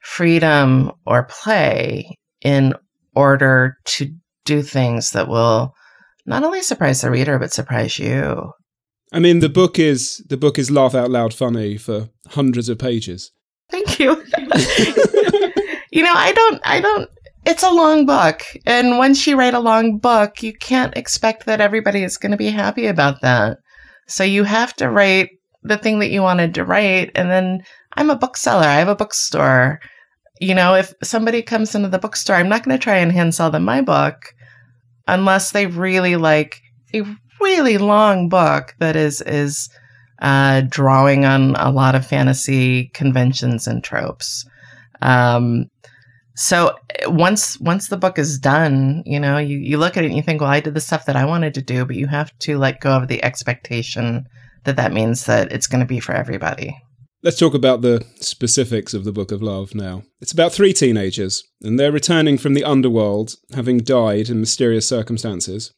freedom 0.00 0.92
or 1.06 1.24
play 1.24 2.16
in 2.40 2.74
order 3.14 3.76
to 3.84 4.14
do 4.44 4.62
things 4.62 5.10
that 5.10 5.28
will 5.28 5.74
not 6.26 6.42
only 6.42 6.62
surprise 6.62 7.02
the 7.02 7.10
reader 7.10 7.38
but 7.38 7.52
surprise 7.52 7.98
you. 7.98 8.52
I 9.12 9.18
mean, 9.18 9.40
the 9.40 9.48
book 9.48 9.78
is 9.78 10.24
the 10.28 10.36
book 10.36 10.58
is 10.58 10.70
laugh 10.70 10.94
out 10.94 11.10
loud 11.10 11.34
funny 11.34 11.76
for 11.76 12.10
hundreds 12.28 12.68
of 12.68 12.78
pages. 12.78 13.32
Thank 13.70 13.98
you. 13.98 14.10
you 15.90 16.02
know, 16.02 16.12
I 16.12 16.32
don't, 16.34 16.60
I 16.64 16.80
don't. 16.80 17.10
It's 17.46 17.62
a 17.62 17.70
long 17.70 18.04
book, 18.04 18.42
and 18.66 18.98
once 18.98 19.26
you 19.26 19.36
write 19.36 19.54
a 19.54 19.60
long 19.60 19.98
book, 19.98 20.42
you 20.42 20.52
can't 20.52 20.96
expect 20.96 21.46
that 21.46 21.60
everybody 21.60 22.04
is 22.04 22.18
going 22.18 22.32
to 22.32 22.36
be 22.36 22.50
happy 22.50 22.86
about 22.86 23.22
that. 23.22 23.58
So 24.06 24.24
you 24.24 24.44
have 24.44 24.74
to 24.76 24.90
write 24.90 25.30
the 25.62 25.76
thing 25.76 25.98
that 26.00 26.10
you 26.10 26.22
wanted 26.22 26.54
to 26.54 26.64
write, 26.64 27.12
and 27.14 27.30
then 27.30 27.62
I'm 27.94 28.10
a 28.10 28.16
bookseller. 28.16 28.66
I 28.66 28.76
have 28.76 28.88
a 28.88 28.96
bookstore 28.96 29.80
you 30.40 30.54
know, 30.54 30.74
if 30.74 30.94
somebody 31.02 31.42
comes 31.42 31.74
into 31.74 31.88
the 31.88 31.98
bookstore, 31.98 32.36
I'm 32.36 32.48
not 32.48 32.64
going 32.64 32.76
to 32.76 32.82
try 32.82 32.96
and 32.96 33.12
hand 33.12 33.34
sell 33.34 33.50
them 33.50 33.62
my 33.62 33.82
book 33.82 34.34
unless 35.06 35.52
they 35.52 35.66
really 35.66 36.16
like 36.16 36.62
a 36.94 37.02
really 37.40 37.78
long 37.78 38.28
book 38.28 38.74
that 38.78 38.96
is 38.96 39.20
is 39.20 39.68
uh, 40.22 40.62
drawing 40.62 41.24
on 41.24 41.56
a 41.56 41.70
lot 41.70 41.94
of 41.94 42.06
fantasy 42.06 42.88
conventions 42.94 43.66
and 43.66 43.84
tropes. 43.84 44.46
Um, 45.02 45.66
so 46.36 46.74
once 47.06 47.60
once 47.60 47.88
the 47.88 47.98
book 47.98 48.18
is 48.18 48.38
done, 48.38 49.02
you 49.04 49.20
know, 49.20 49.36
you, 49.36 49.58
you 49.58 49.76
look 49.76 49.98
at 49.98 50.04
it 50.04 50.06
and 50.06 50.16
you 50.16 50.22
think, 50.22 50.40
well, 50.40 50.50
I 50.50 50.60
did 50.60 50.72
the 50.72 50.80
stuff 50.80 51.04
that 51.04 51.16
I 51.16 51.26
wanted 51.26 51.52
to 51.54 51.62
do, 51.62 51.84
but 51.84 51.96
you 51.96 52.06
have 52.06 52.36
to 52.40 52.56
let 52.56 52.80
go 52.80 52.96
of 52.96 53.08
the 53.08 53.22
expectation 53.22 54.26
that 54.64 54.76
that 54.76 54.92
means 54.92 55.24
that 55.24 55.52
it's 55.52 55.66
going 55.66 55.80
to 55.80 55.86
be 55.86 56.00
for 56.00 56.12
everybody. 56.12 56.76
Let's 57.22 57.38
talk 57.38 57.52
about 57.52 57.82
the 57.82 58.02
specifics 58.16 58.94
of 58.94 59.04
the 59.04 59.12
Book 59.12 59.30
of 59.30 59.42
Love 59.42 59.74
now. 59.74 60.04
It's 60.22 60.32
about 60.32 60.52
three 60.52 60.72
teenagers, 60.72 61.44
and 61.60 61.78
they're 61.78 61.92
returning 61.92 62.38
from 62.38 62.54
the 62.54 62.64
underworld, 62.64 63.34
having 63.54 63.78
died 63.78 64.30
in 64.30 64.40
mysterious 64.40 64.88
circumstances, 64.88 65.70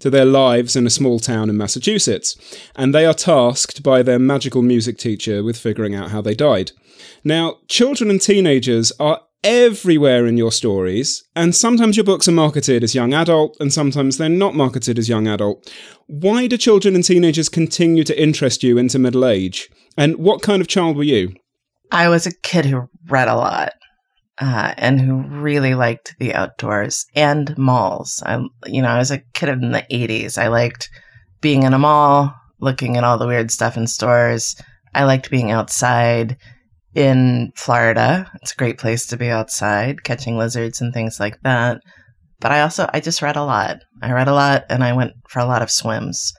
to 0.00 0.10
their 0.10 0.26
lives 0.26 0.76
in 0.76 0.86
a 0.86 0.90
small 0.90 1.18
town 1.18 1.48
in 1.48 1.56
Massachusetts, 1.56 2.36
and 2.76 2.94
they 2.94 3.06
are 3.06 3.14
tasked 3.14 3.82
by 3.82 4.02
their 4.02 4.18
magical 4.18 4.60
music 4.60 4.98
teacher 4.98 5.42
with 5.42 5.56
figuring 5.56 5.94
out 5.94 6.10
how 6.10 6.20
they 6.20 6.34
died. 6.34 6.72
Now, 7.24 7.60
children 7.66 8.10
and 8.10 8.20
teenagers 8.20 8.92
are 9.00 9.22
everywhere 9.42 10.26
in 10.26 10.36
your 10.36 10.52
stories, 10.52 11.24
and 11.34 11.54
sometimes 11.54 11.96
your 11.96 12.04
books 12.04 12.28
are 12.28 12.32
marketed 12.32 12.84
as 12.84 12.94
young 12.94 13.14
adult, 13.14 13.56
and 13.60 13.72
sometimes 13.72 14.16
they're 14.16 14.28
not 14.28 14.54
marketed 14.54 14.98
as 14.98 15.08
young 15.08 15.26
adult. 15.26 15.72
Why 16.06 16.46
do 16.46 16.56
children 16.56 16.94
and 16.94 17.04
teenagers 17.04 17.48
continue 17.48 18.04
to 18.04 18.22
interest 18.22 18.62
you 18.62 18.78
into 18.78 18.98
middle 18.98 19.24
age? 19.24 19.68
And 19.96 20.16
what 20.16 20.42
kind 20.42 20.60
of 20.60 20.68
child 20.68 20.96
were 20.96 21.04
you? 21.04 21.34
I 21.90 22.08
was 22.08 22.26
a 22.26 22.36
kid 22.42 22.64
who 22.64 22.88
read 23.08 23.28
a 23.28 23.36
lot. 23.36 23.72
Uh, 24.42 24.72
and 24.78 24.98
who 24.98 25.20
really 25.28 25.74
liked 25.74 26.16
the 26.18 26.32
outdoors 26.32 27.04
and 27.14 27.54
malls. 27.58 28.22
I, 28.24 28.42
you 28.64 28.80
know, 28.80 28.88
I 28.88 28.96
was 28.96 29.10
a 29.10 29.20
kid 29.34 29.50
in 29.50 29.72
the 29.72 29.84
80s. 29.92 30.38
I 30.38 30.48
liked 30.48 30.88
being 31.42 31.64
in 31.64 31.74
a 31.74 31.78
mall, 31.78 32.34
looking 32.58 32.96
at 32.96 33.04
all 33.04 33.18
the 33.18 33.26
weird 33.26 33.50
stuff 33.50 33.76
in 33.76 33.86
stores. 33.86 34.56
I 34.94 35.04
liked 35.04 35.30
being 35.30 35.50
outside 35.50 36.38
in 36.94 37.52
Florida. 37.56 38.30
It's 38.42 38.52
a 38.52 38.56
great 38.56 38.78
place 38.78 39.06
to 39.06 39.16
be 39.16 39.30
outside, 39.30 40.04
catching 40.04 40.36
lizards 40.36 40.80
and 40.80 40.92
things 40.92 41.20
like 41.20 41.40
that. 41.42 41.80
But 42.40 42.52
I 42.52 42.62
also, 42.62 42.88
I 42.92 43.00
just 43.00 43.22
read 43.22 43.36
a 43.36 43.44
lot. 43.44 43.78
I 44.02 44.12
read 44.12 44.28
a 44.28 44.34
lot 44.34 44.64
and 44.70 44.82
I 44.82 44.92
went 44.92 45.12
for 45.28 45.40
a 45.40 45.46
lot 45.46 45.62
of 45.62 45.70
swims. 45.70 46.32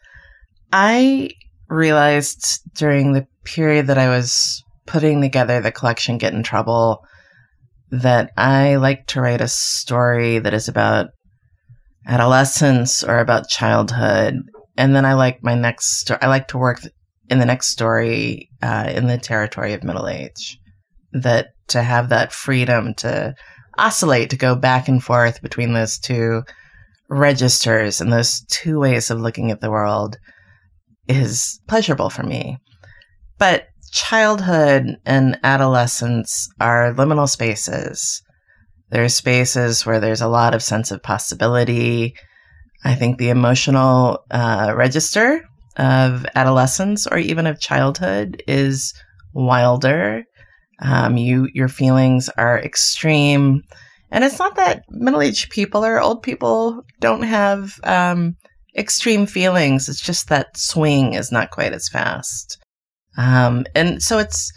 I 0.73 1.29
realized 1.69 2.61
during 2.75 3.13
the 3.13 3.27
period 3.45 3.87
that 3.87 3.97
I 3.97 4.09
was 4.09 4.63
putting 4.87 5.21
together 5.21 5.61
the 5.61 5.71
collection 5.71 6.17
Get 6.17 6.33
in 6.33 6.43
Trouble 6.43 6.99
that 7.91 8.31
I 8.37 8.77
like 8.77 9.05
to 9.07 9.21
write 9.21 9.41
a 9.41 9.47
story 9.47 10.39
that 10.39 10.53
is 10.53 10.67
about 10.67 11.07
adolescence 12.07 13.03
or 13.03 13.19
about 13.19 13.49
childhood. 13.49 14.35
And 14.77 14.95
then 14.95 15.05
I 15.05 15.13
like 15.13 15.43
my 15.43 15.55
next 15.55 15.99
story. 15.99 16.19
I 16.21 16.27
like 16.27 16.47
to 16.49 16.57
work 16.57 16.81
in 17.29 17.39
the 17.39 17.45
next 17.45 17.69
story 17.69 18.49
uh, 18.61 18.91
in 18.93 19.07
the 19.07 19.17
territory 19.17 19.73
of 19.73 19.83
middle 19.83 20.07
age. 20.07 20.59
That 21.13 21.49
to 21.67 21.83
have 21.83 22.09
that 22.09 22.31
freedom 22.31 22.93
to 22.95 23.35
oscillate, 23.77 24.29
to 24.29 24.37
go 24.37 24.55
back 24.55 24.87
and 24.87 25.03
forth 25.03 25.41
between 25.41 25.73
those 25.73 25.97
two 25.97 26.43
registers 27.09 27.99
and 27.99 28.11
those 28.11 28.45
two 28.49 28.79
ways 28.79 29.09
of 29.09 29.19
looking 29.19 29.51
at 29.51 29.61
the 29.61 29.71
world 29.71 30.17
is 31.07 31.59
pleasurable 31.67 32.09
for 32.09 32.23
me. 32.23 32.57
But 33.37 33.67
childhood 33.91 34.97
and 35.05 35.39
adolescence 35.43 36.49
are 36.59 36.93
liminal 36.93 37.27
spaces. 37.27 38.21
There 38.89 39.03
are 39.03 39.09
spaces 39.09 39.85
where 39.85 39.99
there's 39.99 40.21
a 40.21 40.27
lot 40.27 40.53
of 40.53 40.63
sense 40.63 40.91
of 40.91 41.03
possibility. 41.03 42.13
I 42.83 42.95
think 42.95 43.17
the 43.17 43.29
emotional 43.29 44.23
uh, 44.31 44.73
register 44.75 45.45
of 45.77 46.25
adolescence 46.35 47.07
or 47.07 47.17
even 47.17 47.47
of 47.47 47.59
childhood 47.59 48.43
is 48.47 48.93
wilder. 49.33 50.23
Um, 50.81 51.17
you 51.17 51.47
your 51.53 51.67
feelings 51.67 52.29
are 52.37 52.59
extreme, 52.59 53.61
and 54.11 54.23
it's 54.23 54.39
not 54.39 54.55
that 54.55 54.83
middle 54.89 55.21
aged 55.21 55.51
people 55.51 55.85
or 55.85 56.01
old 56.01 56.23
people 56.23 56.81
don't 56.99 57.23
have 57.23 57.79
um, 57.83 58.35
extreme 58.77 59.25
feelings. 59.25 59.87
It's 59.87 60.01
just 60.01 60.29
that 60.29 60.57
swing 60.57 61.13
is 61.13 61.31
not 61.31 61.51
quite 61.51 61.73
as 61.73 61.89
fast. 61.89 62.57
Um, 63.17 63.65
and 63.75 64.01
so 64.01 64.17
it's, 64.17 64.51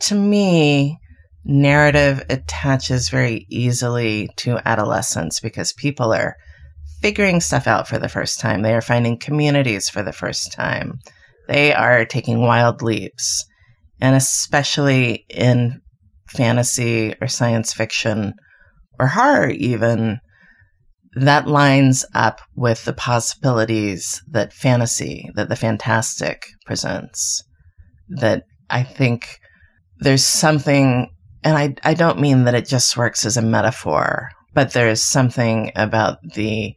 to 0.00 0.14
me, 0.14 0.98
narrative 1.44 2.24
attaches 2.30 3.08
very 3.10 3.46
easily 3.50 4.28
to 4.36 4.60
adolescence 4.66 5.40
because 5.40 5.72
people 5.74 6.12
are 6.12 6.36
figuring 7.04 7.38
stuff 7.38 7.66
out 7.66 7.86
for 7.86 7.98
the 7.98 8.08
first 8.08 8.40
time. 8.40 8.62
They 8.62 8.72
are 8.72 8.80
finding 8.80 9.18
communities 9.18 9.90
for 9.90 10.02
the 10.02 10.10
first 10.10 10.52
time. 10.52 11.00
They 11.48 11.74
are 11.74 12.06
taking 12.06 12.40
wild 12.40 12.80
leaps. 12.80 13.44
And 14.00 14.16
especially 14.16 15.26
in 15.28 15.82
fantasy 16.28 17.14
or 17.20 17.28
science 17.28 17.74
fiction 17.74 18.32
or 18.98 19.08
horror, 19.08 19.50
even, 19.50 20.18
that 21.16 21.46
lines 21.46 22.06
up 22.14 22.40
with 22.56 22.86
the 22.86 22.94
possibilities 22.94 24.22
that 24.30 24.54
fantasy, 24.54 25.28
that 25.34 25.50
the 25.50 25.56
fantastic 25.56 26.46
presents. 26.64 27.44
That 28.08 28.44
I 28.70 28.82
think 28.82 29.40
there's 29.98 30.24
something, 30.24 31.10
and 31.42 31.58
I, 31.58 31.74
I 31.84 31.92
don't 31.92 32.18
mean 32.18 32.44
that 32.44 32.54
it 32.54 32.66
just 32.66 32.96
works 32.96 33.26
as 33.26 33.36
a 33.36 33.42
metaphor, 33.42 34.30
but 34.54 34.72
there's 34.72 35.02
something 35.02 35.70
about 35.76 36.16
the 36.34 36.74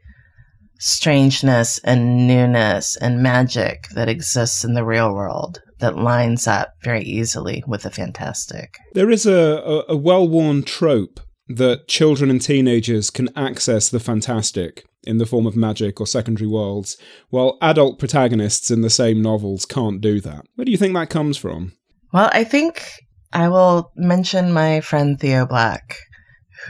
strangeness 0.80 1.80
and 1.84 2.28
newness 2.28 2.96
and 2.98 3.24
magic 3.24 3.88
that 3.94 4.10
exists 4.10 4.64
in 4.64 4.74
the 4.74 4.86
real 4.86 5.14
world 5.14 5.62
that 5.80 5.98
lines 5.98 6.48
up 6.48 6.74
very 6.84 7.04
easily 7.04 7.64
with 7.68 7.84
the 7.84 7.92
fantastic. 7.92 8.78
There 8.94 9.12
is 9.12 9.26
a, 9.26 9.34
a, 9.34 9.94
a 9.94 9.98
well 9.98 10.28
worn 10.28 10.64
trope 10.64 11.20
that 11.48 11.88
children 11.88 12.30
and 12.30 12.42
teenagers 12.42 13.10
can 13.10 13.30
access 13.38 13.90
the 13.90 14.00
fantastic 14.00 14.86
in 15.04 15.18
the 15.18 15.26
form 15.26 15.48
of 15.48 15.56
magic 15.56 16.02
or 16.02 16.08
secondary 16.08 16.48
worlds, 16.48 16.98
while 17.30 17.58
adult 17.62 17.98
protagonists 17.98 18.70
in 18.70 18.82
the 18.82 18.90
same 18.90 19.22
novels 19.22 19.66
can't 19.66 20.02
do 20.02 20.20
that. 20.20 20.46
Where 20.56 20.66
do 20.66 20.72
you 20.72 20.78
think 20.78 20.94
that 20.96 21.10
comes 21.10 21.38
from? 21.38 21.74
Well, 22.12 22.30
I 22.34 22.44
think 22.44 22.84
I 23.32 23.48
will 23.48 23.92
mention 23.96 24.52
my 24.52 24.82
friend 24.82 25.20
Theo 25.20 25.46
Black, 25.46 25.98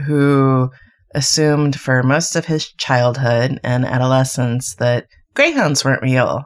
who 0.06 0.70
assumed 1.18 1.80
for 1.80 2.04
most 2.04 2.36
of 2.36 2.46
his 2.46 2.72
childhood 2.74 3.60
and 3.64 3.86
adolescence 3.86 4.76
that 4.76 5.08
greyhounds 5.34 5.84
weren't 5.84 6.02
real. 6.02 6.46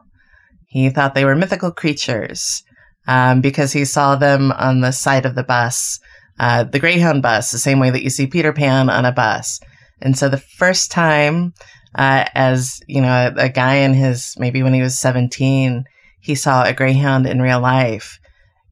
He 0.68 0.90
thought 0.90 1.14
they 1.14 1.26
were 1.26 1.36
mythical 1.36 1.72
creatures 1.72 2.64
um, 3.08 3.42
because 3.42 3.74
he 3.74 3.86
saw 3.86 4.16
them 4.16 4.52
on 4.54 4.82
the 4.82 4.92
side 4.92 5.26
of 5.26 5.36
the 5.36 5.44
bus 5.44 6.00
uh, 6.42 6.64
the 6.64 6.80
Greyhound 6.80 7.22
bus, 7.22 7.52
the 7.52 7.60
same 7.60 7.80
way 7.80 7.92
that 7.92 8.02
you 8.02 8.10
see 8.10 8.26
Peter 8.26 8.52
Pan 8.52 8.90
on 8.90 9.06
a 9.06 9.12
bus. 9.12 9.60
And 10.02 10.18
so 10.18 10.28
the 10.28 10.40
first 10.40 10.90
time, 10.90 11.54
uh, 11.94 12.26
as 12.34 12.82
you 12.88 13.00
know, 13.00 13.32
a, 13.38 13.44
a 13.44 13.50
guy 13.50 13.76
in 13.76 13.94
his 13.94 14.34
maybe 14.40 14.64
when 14.64 14.74
he 14.74 14.82
was 14.82 15.00
17, 15.00 15.84
he 16.20 16.34
saw 16.34 16.64
a 16.64 16.74
Greyhound 16.74 17.28
in 17.28 17.44
real 17.44 17.60
life. 17.60 18.18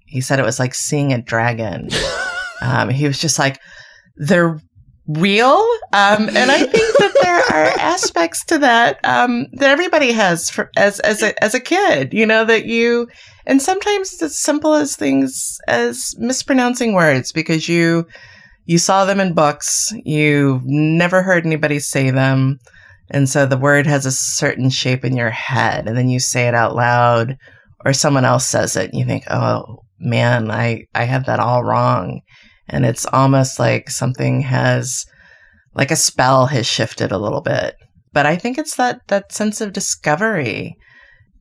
He 0.07 0.19
said 0.19 0.39
it 0.39 0.45
was 0.45 0.59
like 0.59 0.73
seeing 0.73 1.13
a 1.13 1.21
dragon. 1.21 1.89
Um, 2.61 2.89
he 2.89 3.07
was 3.07 3.17
just 3.17 3.39
like, 3.39 3.57
they're 4.17 4.59
real. 5.09 5.65
Um, 5.93 6.29
and 6.29 6.51
I 6.51 6.59
think 6.59 6.71
that 6.99 7.13
there 7.21 7.39
are 7.39 7.79
aspects 7.79 8.45
to 8.45 8.59
that 8.59 8.99
um, 9.03 9.47
that 9.53 9.69
everybody 9.69 10.11
has 10.11 10.49
for, 10.49 10.69
as 10.77 10.99
as 11.01 11.23
a 11.23 11.43
as 11.43 11.53
a 11.53 11.59
kid. 11.59 12.13
You 12.13 12.25
know 12.25 12.45
that 12.45 12.65
you, 12.65 13.07
and 13.45 13.61
sometimes 13.61 14.13
it's 14.13 14.21
as 14.21 14.37
simple 14.37 14.73
as 14.73 14.95
things 14.95 15.57
as 15.67 16.15
mispronouncing 16.17 16.93
words 16.93 17.31
because 17.31 17.67
you 17.67 18.05
you 18.65 18.77
saw 18.77 19.05
them 19.05 19.19
in 19.19 19.33
books, 19.33 19.91
you've 20.05 20.63
never 20.65 21.23
heard 21.23 21.45
anybody 21.45 21.79
say 21.79 22.11
them, 22.11 22.59
and 23.09 23.27
so 23.27 23.45
the 23.45 23.57
word 23.57 23.87
has 23.87 24.05
a 24.05 24.11
certain 24.11 24.69
shape 24.69 25.03
in 25.03 25.17
your 25.17 25.31
head, 25.31 25.87
and 25.87 25.97
then 25.97 26.09
you 26.09 26.19
say 26.19 26.47
it 26.47 26.53
out 26.53 26.75
loud, 26.75 27.35
or 27.83 27.93
someone 27.93 28.25
else 28.25 28.45
says 28.45 28.75
it, 28.75 28.91
and 28.91 28.99
you 28.99 29.05
think, 29.05 29.23
oh 29.31 29.79
man, 29.99 30.51
I 30.51 30.85
I 30.93 31.05
had 31.05 31.25
that 31.25 31.39
all 31.39 31.63
wrong 31.63 32.21
and 32.69 32.85
it's 32.85 33.05
almost 33.05 33.59
like 33.59 33.89
something 33.89 34.41
has 34.41 35.05
like 35.73 35.91
a 35.91 35.95
spell 35.95 36.47
has 36.47 36.67
shifted 36.67 37.11
a 37.11 37.17
little 37.17 37.41
bit. 37.41 37.75
But 38.11 38.25
i 38.25 38.35
think 38.35 38.57
it's 38.57 38.75
that 38.75 39.01
that 39.07 39.31
sense 39.31 39.61
of 39.61 39.73
discovery. 39.73 40.75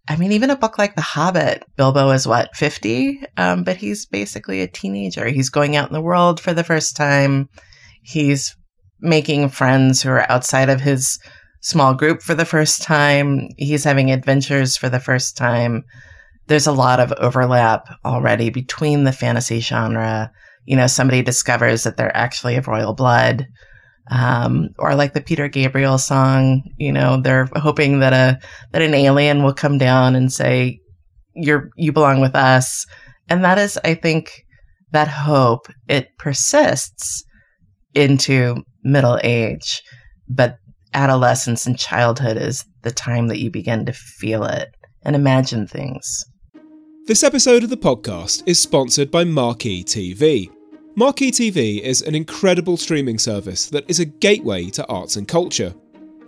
I 0.09 0.17
mean 0.17 0.33
even 0.33 0.51
a 0.51 0.57
book 0.57 0.79
like 0.79 0.95
the 0.95 1.03
hobbit 1.03 1.65
bilbo 1.77 2.11
is 2.11 2.27
what 2.27 2.57
50 2.57 3.21
um, 3.37 3.65
but 3.65 3.77
he's 3.77 4.07
basically 4.07 4.63
a 4.63 4.69
teenager. 4.69 5.29
He's 5.29 5.51
going 5.51 5.77
out 5.77 5.89
in 5.89 5.95
the 5.95 6.01
world 6.01 6.41
for 6.41 6.55
the 6.55 6.65
first 6.65 6.97
time. 6.97 7.49
He's 8.03 8.57
making 9.01 9.49
friends 9.51 10.03
who 10.03 10.11
are 10.11 10.31
outside 10.31 10.69
of 10.69 10.81
his 10.81 11.19
small 11.61 11.95
group 11.95 12.23
for 12.23 12.35
the 12.35 12.45
first 12.45 12.83
time. 12.83 13.49
He's 13.57 13.85
having 13.85 14.11
adventures 14.11 14.77
for 14.77 14.89
the 14.89 15.01
first 15.01 15.37
time. 15.37 15.85
There's 16.47 16.67
a 16.67 16.73
lot 16.73 17.01
of 17.01 17.13
overlap 17.13 17.89
already 18.05 18.51
between 18.51 19.05
the 19.05 19.13
fantasy 19.13 19.61
genre 19.61 20.33
you 20.69 20.77
know, 20.77 20.87
somebody 20.87 21.23
discovers 21.23 21.85
that 21.85 21.97
they're 21.97 22.15
actually 22.15 22.57
of 22.57 22.69
royal 22.69 22.93
blood. 22.93 23.47
Um, 24.11 24.69
or 24.79 24.95
like 24.95 25.15
the 25.15 25.23
Peter 25.23 25.49
Gabriel 25.49 25.97
song, 25.97 26.63
you 26.77 26.93
know, 26.93 27.21
they're 27.23 27.49
hoping 27.57 28.01
that 28.01 28.13
a 28.13 28.39
that 28.73 28.83
an 28.83 28.93
alien 28.93 29.43
will 29.43 29.55
come 29.55 29.79
down 29.79 30.15
and 30.15 30.31
say, 30.31 30.79
"You're 31.35 31.71
you 31.77 31.91
belong 31.91 32.21
with 32.21 32.35
us," 32.35 32.87
and 33.31 33.43
that 33.45 33.57
is, 33.57 33.79
I 33.83 33.95
think, 33.95 34.45
that 34.93 35.09
hope 35.09 35.69
it 35.89 36.09
persists 36.19 37.25
into 37.95 38.63
middle 38.83 39.19
age, 39.25 39.83
but 40.29 40.57
adolescence 40.93 41.67
and 41.67 41.79
childhood 41.79 42.37
is 42.37 42.65
the 42.83 42.91
time 42.91 43.29
that 43.29 43.41
you 43.41 43.51
begin 43.51 43.87
to 43.87 43.93
feel 43.95 44.45
it 44.45 44.69
and 45.03 45.17
imagine 45.17 45.67
things. 45.67 46.25
This 47.07 47.23
episode 47.23 47.63
of 47.63 47.71
the 47.71 47.77
podcast 47.77 48.43
is 48.47 48.61
sponsored 48.61 49.11
by 49.11 49.25
Marquee 49.25 49.83
TV. 49.83 50.51
Marquee 50.99 51.31
TV 51.31 51.81
is 51.81 52.03
an 52.03 52.17
incredible 52.17 52.77
streaming 52.77 53.21
service 53.21 53.71
that 53.71 53.89
is 53.89 54.01
a 54.01 54.05
gateway 54.05 54.69
to 54.69 54.85
arts 54.89 55.15
and 55.15 55.29
culture. 55.29 55.73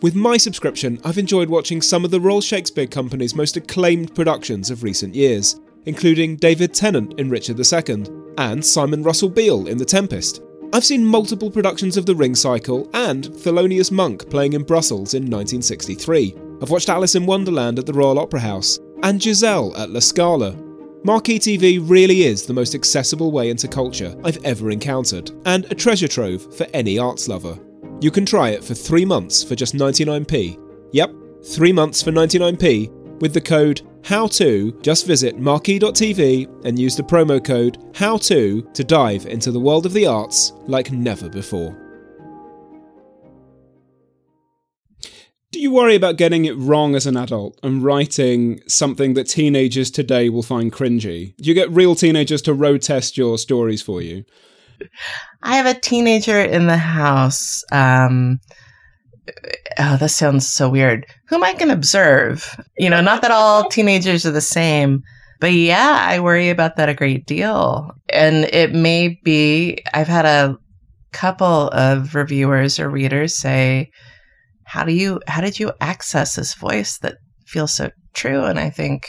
With 0.00 0.15
my 0.15 0.37
subscription, 0.37 1.00
I've 1.05 1.19
enjoyed 1.19 1.49
watching 1.49 1.83
some 1.83 2.05
of 2.05 2.12
the 2.12 2.21
Royal 2.21 2.41
Shakespeare 2.41 2.87
Company's 2.87 3.35
most 3.35 3.57
acclaimed 3.57 4.15
productions 4.15 4.71
of 4.71 4.85
recent 4.85 5.12
years, 5.12 5.59
including 5.87 6.37
David 6.37 6.73
Tennant 6.73 7.19
in 7.19 7.29
Richard 7.29 7.59
II 7.59 8.05
and 8.39 8.65
Simon 8.65 9.03
Russell 9.03 9.29
Beale 9.29 9.67
in 9.67 9.77
The 9.77 9.85
Tempest. 9.85 10.41
I've 10.73 10.85
seen 10.85 11.05
multiple 11.05 11.50
productions 11.50 11.97
of 11.97 12.07
The 12.07 12.15
Ring 12.15 12.37
Cycle 12.37 12.89
and 12.95 13.25
Thelonious 13.25 13.91
Monk 13.91 14.31
playing 14.31 14.53
in 14.53 14.62
Brussels 14.62 15.15
in 15.15 15.25
1963. 15.25 16.33
I've 16.62 16.71
watched 16.71 16.88
Alice 16.88 17.16
in 17.16 17.27
Wonderland 17.27 17.81
at 17.81 17.87
the 17.87 17.92
Royal 17.92 18.21
Opera 18.21 18.38
House 18.38 18.79
and 19.03 19.21
Giselle 19.21 19.77
at 19.77 19.90
La 19.90 19.99
Scala, 19.99 20.53
Marquee 21.03 21.39
TV 21.39 21.81
really 21.83 22.25
is 22.25 22.45
the 22.45 22.53
most 22.53 22.75
accessible 22.75 23.33
way 23.33 23.49
into 23.49 23.67
culture 23.67 24.15
I've 24.23 24.45
ever 24.45 24.71
encountered, 24.71 25.31
and 25.47 25.65
a 25.73 25.75
treasure 25.75 26.09
trove 26.09 26.55
for 26.55 26.67
any 26.75 26.99
arts 26.99 27.27
lover. 27.27 27.59
You 28.03 28.11
can 28.11 28.27
try 28.27 28.51
it 28.51 28.63
for 28.63 28.75
three 28.75 29.07
months 29.07 29.43
for 29.43 29.55
just 29.55 29.75
99p. 29.75 30.59
Yep, 30.93 31.11
three 31.43 31.73
months 31.73 32.03
for 32.03 32.11
99p 32.11 33.21
with 33.21 33.33
the 33.33 33.41
code 33.41 33.81
HOW2. 34.03 34.83
Just 34.83 35.07
visit 35.07 35.39
marquee.tv 35.39 36.67
and 36.67 36.79
use 36.79 36.97
the 36.97 37.03
promo 37.03 37.43
code 37.43 37.79
HOW2 37.95 38.75
to 38.75 38.85
dive 38.85 39.25
into 39.25 39.51
the 39.53 39.61
world 39.61 39.87
of 39.87 39.95
the 39.95 40.07
arts 40.07 40.53
like 40.67 40.93
never 40.93 41.31
before. 41.31 41.89
Do 45.53 45.59
you 45.59 45.73
worry 45.73 45.97
about 45.97 46.17
getting 46.17 46.45
it 46.45 46.57
wrong 46.57 46.95
as 46.95 47.07
an 47.07 47.17
adult 47.17 47.59
and 47.65 47.83
writing 47.83 48.61
something 48.69 49.15
that 49.15 49.25
teenagers 49.25 49.91
today 49.91 50.29
will 50.29 50.45
find 50.45 50.73
cringy? 50.73 51.35
Do 51.39 51.49
you 51.49 51.55
get 51.55 51.71
real 51.71 51.97
teenagers 51.97 52.41
to 52.43 52.55
road 52.55 52.83
test 52.83 53.19
your 53.19 53.37
stories 53.37 53.83
for 53.83 54.01
you? 54.01 54.25
I 55.43 55.57
have 55.57 55.67
a 55.67 55.79
teenager 55.79 56.41
in 56.41 56.69
the 56.69 56.77
house. 56.77 57.65
Um, 57.73 58.39
oh, 59.77 59.97
this 59.97 60.15
sounds 60.15 60.49
so 60.49 60.69
weird. 60.69 61.05
Whom 61.29 61.43
I 61.43 61.55
can 61.55 61.71
observe. 61.71 62.57
You 62.79 62.89
know, 62.89 63.01
not 63.01 63.21
that 63.23 63.33
all 63.33 63.69
teenagers 63.69 64.25
are 64.25 64.31
the 64.31 64.41
same, 64.41 65.03
but 65.41 65.53
yeah, 65.53 65.99
I 66.01 66.21
worry 66.21 66.51
about 66.51 66.77
that 66.77 66.89
a 66.89 66.95
great 66.95 67.27
deal. 67.27 67.91
And 68.11 68.45
it 68.53 68.73
may 68.73 69.19
be, 69.25 69.83
I've 69.95 70.07
had 70.07 70.27
a 70.27 70.57
couple 71.11 71.71
of 71.71 72.15
reviewers 72.15 72.79
or 72.79 72.89
readers 72.89 73.35
say, 73.35 73.91
how 74.70 74.85
do 74.85 74.92
you 74.92 75.20
how 75.26 75.40
did 75.40 75.59
you 75.59 75.72
access 75.80 76.37
this 76.37 76.54
voice 76.54 76.98
that 76.98 77.16
feels 77.46 77.72
so 77.72 77.90
true? 78.14 78.44
And 78.44 78.59
i 78.59 78.70
think 78.70 79.09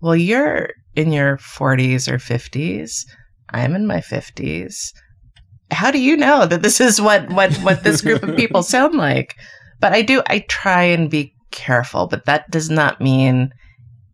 well 0.00 0.16
you're 0.16 0.70
in 0.94 1.12
your 1.12 1.36
40s 1.36 2.08
or 2.08 2.18
50s 2.18 3.04
i'm 3.50 3.74
in 3.74 3.86
my 3.86 3.98
50s 3.98 4.92
how 5.70 5.90
do 5.90 6.00
you 6.00 6.16
know 6.16 6.46
that 6.46 6.62
this 6.62 6.80
is 6.80 7.00
what 7.00 7.30
what 7.30 7.52
what 7.56 7.84
this 7.84 8.00
group 8.00 8.22
of 8.22 8.36
people 8.36 8.62
sound 8.74 8.94
like? 8.94 9.34
But 9.80 9.92
i 9.92 10.00
do 10.02 10.22
i 10.26 10.40
try 10.48 10.84
and 10.84 11.10
be 11.10 11.34
careful 11.50 12.06
but 12.06 12.24
that 12.24 12.50
does 12.50 12.70
not 12.70 13.00
mean 13.00 13.50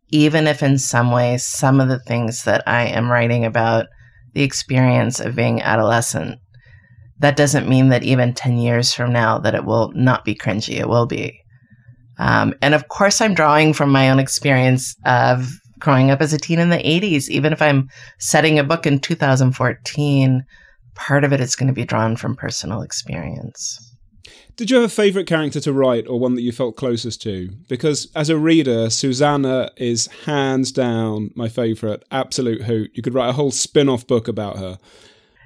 even 0.09 0.45
if 0.45 0.61
in 0.61 0.77
some 0.77 1.11
ways 1.11 1.45
some 1.45 1.79
of 1.79 1.87
the 1.87 1.99
things 1.99 2.43
that 2.43 2.63
i 2.67 2.83
am 2.83 3.09
writing 3.09 3.45
about 3.45 3.85
the 4.33 4.43
experience 4.43 5.21
of 5.21 5.35
being 5.35 5.61
adolescent 5.61 6.39
that 7.19 7.35
doesn't 7.35 7.69
mean 7.69 7.89
that 7.89 8.03
even 8.03 8.33
10 8.33 8.57
years 8.57 8.93
from 8.93 9.11
now 9.11 9.39
that 9.39 9.55
it 9.55 9.65
will 9.65 9.91
not 9.93 10.25
be 10.25 10.35
cringy. 10.35 10.79
It 10.79 10.87
will 10.87 11.05
be. 11.05 11.39
Um, 12.17 12.53
and 12.61 12.73
of 12.73 12.87
course, 12.87 13.21
I'm 13.21 13.33
drawing 13.33 13.73
from 13.73 13.91
my 13.91 14.09
own 14.09 14.19
experience 14.19 14.95
of 15.05 15.49
growing 15.79 16.11
up 16.11 16.21
as 16.21 16.33
a 16.33 16.37
teen 16.37 16.59
in 16.59 16.69
the 16.69 16.77
80s. 16.77 17.29
Even 17.29 17.53
if 17.53 17.61
I'm 17.61 17.89
setting 18.19 18.59
a 18.59 18.63
book 18.63 18.85
in 18.85 18.99
2014, 18.99 20.43
part 20.95 21.23
of 21.23 21.33
it 21.33 21.39
is 21.39 21.55
going 21.55 21.67
to 21.67 21.73
be 21.73 21.85
drawn 21.85 22.15
from 22.15 22.35
personal 22.35 22.81
experience. 22.81 23.85
Did 24.57 24.69
you 24.69 24.75
have 24.75 24.85
a 24.85 24.89
favourite 24.89 25.25
character 25.27 25.61
to 25.61 25.71
write 25.71 26.05
or 26.07 26.19
one 26.19 26.35
that 26.35 26.41
you 26.41 26.51
felt 26.51 26.75
closest 26.75 27.21
to? 27.21 27.49
Because 27.69 28.11
as 28.13 28.29
a 28.29 28.37
reader, 28.37 28.89
Susanna 28.89 29.71
is 29.77 30.07
hands 30.25 30.73
down 30.73 31.31
my 31.33 31.47
favourite, 31.47 32.03
absolute 32.11 32.63
hoot. 32.63 32.91
You 32.93 33.01
could 33.01 33.13
write 33.13 33.29
a 33.29 33.33
whole 33.33 33.51
spin 33.51 33.87
off 33.87 34.05
book 34.05 34.27
about 34.27 34.57
her. 34.57 34.77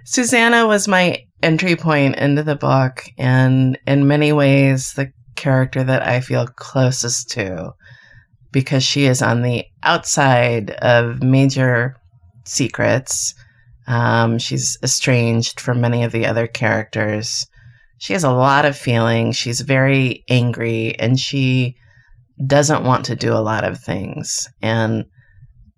Susanna 0.06 0.68
was 0.68 0.88
my 0.88 1.24
entry 1.42 1.76
point 1.76 2.16
into 2.18 2.44
the 2.44 2.56
book, 2.56 3.04
and 3.18 3.78
in 3.88 4.08
many 4.08 4.32
ways, 4.32 4.94
the 4.94 5.12
character 5.36 5.84
that 5.84 6.06
I 6.06 6.22
feel 6.22 6.48
closest 6.48 7.30
to 7.32 7.74
because 8.52 8.84
she 8.84 9.06
is 9.06 9.22
on 9.22 9.42
the 9.42 9.66
outside 9.82 10.72
of 10.72 11.22
major 11.22 11.98
secrets. 12.46 13.34
Um, 13.88 14.38
she's 14.38 14.78
estranged 14.82 15.60
from 15.60 15.82
many 15.82 16.04
of 16.04 16.14
the 16.14 16.26
other 16.26 16.48
characters. 16.48 17.46
She 17.98 18.14
has 18.14 18.24
a 18.24 18.32
lot 18.32 18.66
of 18.66 18.78
feelings. 18.78 19.36
She's 19.36 19.62
very 19.62 20.24
angry 20.30 20.98
and 21.00 21.20
she 21.20 21.76
doesn't 22.46 22.86
want 22.86 23.06
to 23.06 23.16
do 23.16 23.34
a 23.34 23.42
lot 23.42 23.64
of 23.64 23.80
things. 23.80 24.48
And 24.62 25.06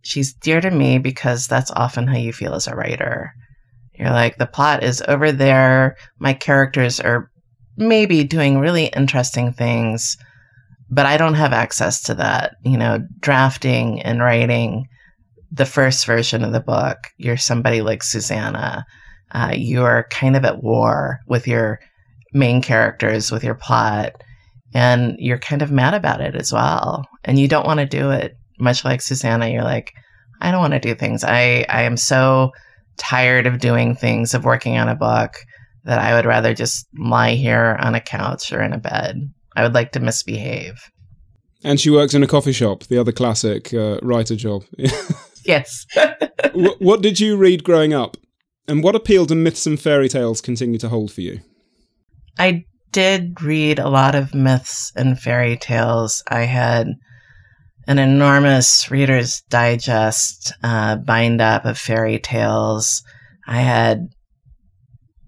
she's 0.01 0.33
dear 0.33 0.61
to 0.61 0.69
me 0.69 0.99
because 0.99 1.47
that's 1.47 1.71
often 1.71 2.07
how 2.07 2.17
you 2.17 2.33
feel 2.33 2.53
as 2.53 2.67
a 2.67 2.75
writer. 2.75 3.33
You're 3.97 4.11
like, 4.11 4.37
the 4.37 4.45
plot 4.45 4.83
is 4.83 5.03
over 5.07 5.31
there. 5.31 5.97
My 6.19 6.33
characters 6.33 6.99
are 6.99 7.31
maybe 7.77 8.23
doing 8.23 8.59
really 8.59 8.85
interesting 8.87 9.53
things, 9.53 10.17
but 10.89 11.05
I 11.05 11.17
don't 11.17 11.33
have 11.35 11.53
access 11.53 12.01
to 12.03 12.15
that. 12.15 12.55
You 12.63 12.77
know, 12.77 12.99
drafting 13.19 14.01
and 14.01 14.19
writing 14.19 14.87
the 15.51 15.65
first 15.65 16.05
version 16.05 16.43
of 16.43 16.51
the 16.51 16.59
book, 16.59 16.97
you're 17.17 17.37
somebody 17.37 17.81
like 17.81 18.03
Susanna. 18.03 18.85
Uh, 19.31 19.53
you're 19.55 20.07
kind 20.11 20.35
of 20.35 20.45
at 20.45 20.63
war 20.63 21.19
with 21.27 21.47
your 21.47 21.79
main 22.33 22.61
characters, 22.61 23.31
with 23.31 23.43
your 23.43 23.55
plot, 23.55 24.21
and 24.73 25.15
you're 25.19 25.39
kind 25.39 25.61
of 25.61 25.71
mad 25.71 25.93
about 25.93 26.21
it 26.21 26.35
as 26.35 26.51
well. 26.51 27.05
And 27.23 27.39
you 27.39 27.47
don't 27.47 27.65
want 27.65 27.79
to 27.79 27.85
do 27.85 28.11
it. 28.11 28.37
Much 28.59 28.85
like 28.85 29.01
Susanna, 29.01 29.47
you're 29.47 29.63
like, 29.63 29.93
I 30.41 30.51
don't 30.51 30.61
want 30.61 30.73
to 30.73 30.79
do 30.79 30.95
things. 30.95 31.23
I, 31.23 31.65
I 31.69 31.83
am 31.83 31.97
so 31.97 32.51
tired 32.97 33.47
of 33.47 33.59
doing 33.59 33.95
things, 33.95 34.33
of 34.33 34.45
working 34.45 34.77
on 34.77 34.89
a 34.89 34.95
book, 34.95 35.33
that 35.83 35.99
I 35.99 36.15
would 36.15 36.25
rather 36.25 36.53
just 36.53 36.87
lie 36.97 37.35
here 37.35 37.77
on 37.79 37.95
a 37.95 38.01
couch 38.01 38.51
or 38.51 38.61
in 38.61 38.73
a 38.73 38.77
bed. 38.77 39.31
I 39.55 39.63
would 39.63 39.73
like 39.73 39.91
to 39.93 39.99
misbehave. 39.99 40.91
And 41.63 41.79
she 41.79 41.89
works 41.89 42.13
in 42.13 42.23
a 42.23 42.27
coffee 42.27 42.51
shop, 42.51 42.83
the 42.83 42.97
other 42.97 43.11
classic 43.11 43.73
uh, 43.73 43.99
writer 44.01 44.35
job. 44.35 44.63
yes. 45.45 45.85
what, 46.53 46.81
what 46.81 47.01
did 47.01 47.19
you 47.19 47.37
read 47.37 47.63
growing 47.63 47.93
up? 47.93 48.17
And 48.67 48.83
what 48.83 48.95
appeal 48.95 49.25
do 49.25 49.35
myths 49.35 49.65
and 49.65 49.79
fairy 49.79 50.09
tales 50.09 50.41
continue 50.41 50.79
to 50.79 50.89
hold 50.89 51.11
for 51.11 51.21
you? 51.21 51.39
I 52.37 52.65
did 52.91 53.41
read 53.41 53.79
a 53.79 53.89
lot 53.89 54.15
of 54.15 54.33
myths 54.33 54.91
and 54.95 55.19
fairy 55.19 55.57
tales. 55.57 56.23
I 56.27 56.41
had 56.41 56.87
an 57.87 57.99
enormous 57.99 58.89
Reader's 58.89 59.41
Digest 59.49 60.53
uh, 60.63 60.95
bind 60.97 61.41
up 61.41 61.65
of 61.65 61.77
fairy 61.77 62.19
tales. 62.19 63.03
I 63.47 63.61
had 63.61 64.07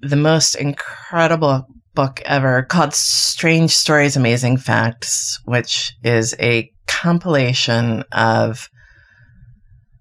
the 0.02 0.16
most 0.16 0.56
incredible 0.56 1.68
book 1.94 2.22
ever 2.26 2.64
called 2.64 2.94
Strange 2.94 3.72
Stories, 3.72 4.16
Amazing 4.16 4.58
Facts, 4.58 5.40
which 5.46 5.94
is 6.04 6.36
a 6.40 6.72
compilation 6.88 8.04
of 8.12 8.70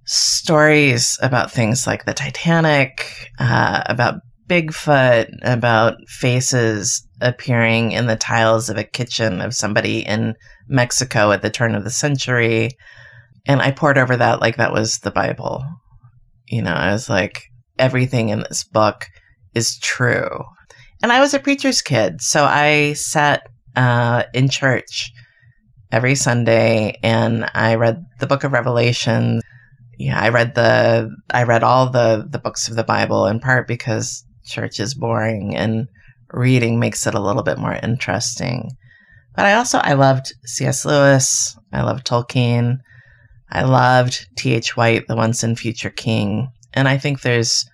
stories 0.05 1.19
about 1.21 1.51
things 1.51 1.87
like 1.87 2.05
the 2.05 2.15
Titanic, 2.15 3.31
uh, 3.39 3.83
about 3.87 4.21
Bigfoot, 4.49 5.29
about 5.43 5.97
faces 6.09 7.07
appearing 7.21 7.93
in 7.93 8.07
the 8.07 8.17
tiles 8.17 8.69
of 8.69 8.77
a 8.77 8.85
kitchen 8.85 9.41
of 9.41 9.55
somebody 9.55 10.01
in 10.01 10.35
Mexico 10.69 11.33
at 11.33 11.43
the 11.43 11.51
turn 11.51 11.75
of 11.75 11.85
the 11.85 11.91
century. 11.91 12.71
And 13.47 13.61
I 13.61 13.71
pored 13.71 13.99
over 13.99 14.17
that 14.17 14.41
like 14.41 14.57
that 14.57 14.73
was 14.73 14.99
the 14.99 15.11
Bible. 15.11 15.65
You 16.47 16.63
know, 16.63 16.75
I 16.75 16.93
was 16.93 17.09
like, 17.09 17.43
everything 17.79 18.29
in 18.29 18.41
this 18.41 18.65
book 18.65 19.07
is 19.55 19.79
true. 19.79 20.45
And 21.03 21.13
I 21.13 21.21
was 21.21 21.35
a 21.35 21.41
preacher's 21.41 21.83
kid, 21.83 22.23
so 22.23 22.45
I 22.45 22.95
sat 22.95 23.43
uh, 23.75 24.25
in 24.33 24.49
church 24.49 25.13
every 25.93 26.15
Sunday 26.15 26.99
and 27.03 27.49
I 27.55 27.75
read 27.75 28.05
the 28.19 28.27
book 28.27 28.45
of 28.45 28.53
Revelation. 28.53 29.41
Yeah, 29.99 30.19
I 30.19 30.31
read 30.31 30.55
the 30.55 31.11
I 31.31 31.45
read 31.45 31.63
all 31.63 31.91
the 31.91 32.27
the 32.29 32.39
books 32.39 32.69
of 32.69 32.77
the 32.77 32.85
Bible 32.85 33.27
in 33.27 33.41
part 33.41 33.69
because 33.69 34.26
church 34.47 34.81
is 34.81 34.95
boring 34.95 35.57
and 35.57 35.89
reading 36.33 36.79
makes 36.79 37.07
it 37.07 37.15
a 37.15 37.21
little 37.21 37.43
bit 37.43 37.59
more 37.59 37.79
interesting. 37.83 38.71
But 39.35 39.47
I 39.47 39.55
also 39.55 39.79
I 39.79 39.93
loved 39.93 40.33
C.S. 40.45 40.85
Lewis. 40.85 41.57
I 41.73 41.83
loved 41.83 42.07
Tolkien. 42.07 42.79
I 43.51 43.63
loved 43.63 44.27
T.H. 44.37 44.77
White, 44.77 45.07
the 45.07 45.17
once 45.17 45.43
and 45.43 45.59
future 45.59 45.91
king. 45.91 46.49
And 46.73 46.89
I 46.89 46.99
think 46.99 47.21
there's 47.21 47.65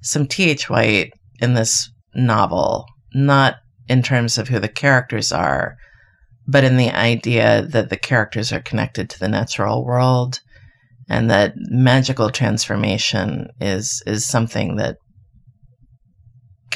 some 0.00 0.26
T.H. 0.26 0.68
White 0.68 1.12
in 1.40 1.54
this 1.54 1.90
novel, 2.14 2.86
not 3.14 3.56
in 3.88 4.02
terms 4.02 4.38
of 4.38 4.48
who 4.48 4.58
the 4.58 4.68
characters 4.68 5.32
are, 5.32 5.76
but 6.48 6.64
in 6.64 6.76
the 6.76 6.90
idea 6.90 7.62
that 7.62 7.90
the 7.90 7.96
characters 7.96 8.52
are 8.52 8.60
connected 8.60 9.10
to 9.10 9.18
the 9.18 9.28
natural 9.28 9.84
world 9.84 10.40
and 11.08 11.30
that 11.30 11.54
magical 11.56 12.30
transformation 12.30 13.48
is 13.60 14.02
is 14.06 14.26
something 14.26 14.76
that 14.76 14.98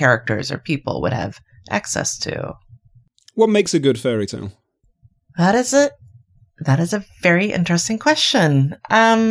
characters 0.01 0.51
or 0.51 0.59
people 0.59 1.03
would 1.03 1.13
have 1.13 1.39
access 1.69 2.19
to. 2.19 2.55
What 3.35 3.51
makes 3.51 3.75
a 3.75 3.79
good 3.87 4.01
fairy 4.01 4.27
tale? 4.27 4.51
That 5.37 5.55
is 5.55 5.75
a 5.75 5.91
that 6.67 6.81
is 6.81 6.93
a 6.95 7.05
very 7.23 7.53
interesting 7.53 7.99
question. 7.99 8.77
Um 8.89 9.23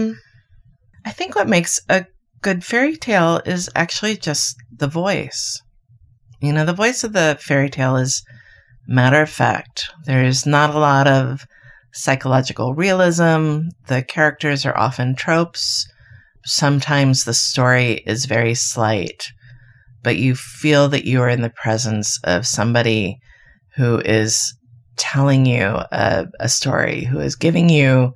I 1.10 1.12
think 1.12 1.36
what 1.36 1.56
makes 1.56 1.80
a 1.90 2.06
good 2.42 2.64
fairy 2.64 2.98
tale 2.98 3.42
is 3.46 3.70
actually 3.76 4.16
just 4.18 4.56
the 4.82 4.88
voice. 4.88 5.42
You 6.40 6.54
know, 6.54 6.66
the 6.66 6.82
voice 6.84 7.04
of 7.04 7.14
the 7.14 7.38
fairy 7.42 7.70
tale 7.70 7.98
is 7.98 8.24
matter 8.88 9.22
of 9.24 9.30
fact. 9.30 9.90
There's 10.06 10.46
not 10.46 10.76
a 10.76 10.80
lot 10.92 11.08
of 11.08 11.46
psychological 11.94 12.76
realism. 12.76 13.70
The 13.88 14.04
characters 14.04 14.66
are 14.68 14.78
often 14.78 15.16
tropes. 15.16 15.88
Sometimes 16.46 17.24
the 17.24 17.34
story 17.34 18.04
is 18.06 18.26
very 18.26 18.56
slight 18.56 19.32
but 20.04 20.18
you 20.18 20.36
feel 20.36 20.90
that 20.90 21.06
you 21.06 21.22
are 21.22 21.30
in 21.30 21.42
the 21.42 21.50
presence 21.50 22.20
of 22.24 22.48
somebody 22.48 23.18
who 23.76 24.00
is 24.00 24.54
telling 24.98 25.46
you 25.46 25.64
a, 25.64 26.28
a 26.40 26.50
story, 26.50 27.06
who 27.06 27.20
is 27.20 27.36
giving 27.36 27.70
you 27.70 28.14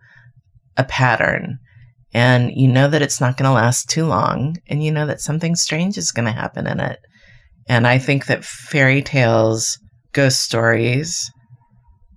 a 0.78 0.84
pattern. 0.84 1.58
And 2.14 2.52
you 2.54 2.68
know 2.68 2.88
that 2.88 3.02
it's 3.02 3.20
not 3.20 3.38
going 3.38 3.50
to 3.50 3.54
last 3.54 3.90
too 3.90 4.06
long, 4.06 4.58
and 4.68 4.84
you 4.84 4.92
know 4.92 5.08
that 5.08 5.22
something 5.22 5.56
strange 5.56 5.98
is 5.98 6.12
going 6.12 6.26
to 6.26 6.32
happen 6.32 6.68
in 6.68 6.80
it. 6.80 7.00
And 7.68 7.88
I 7.88 7.98
think 7.98 8.28
that 8.28 8.46
fairy 8.46 9.02
tales, 9.02 9.80
ghost 10.12 10.44
stories, 10.44 11.32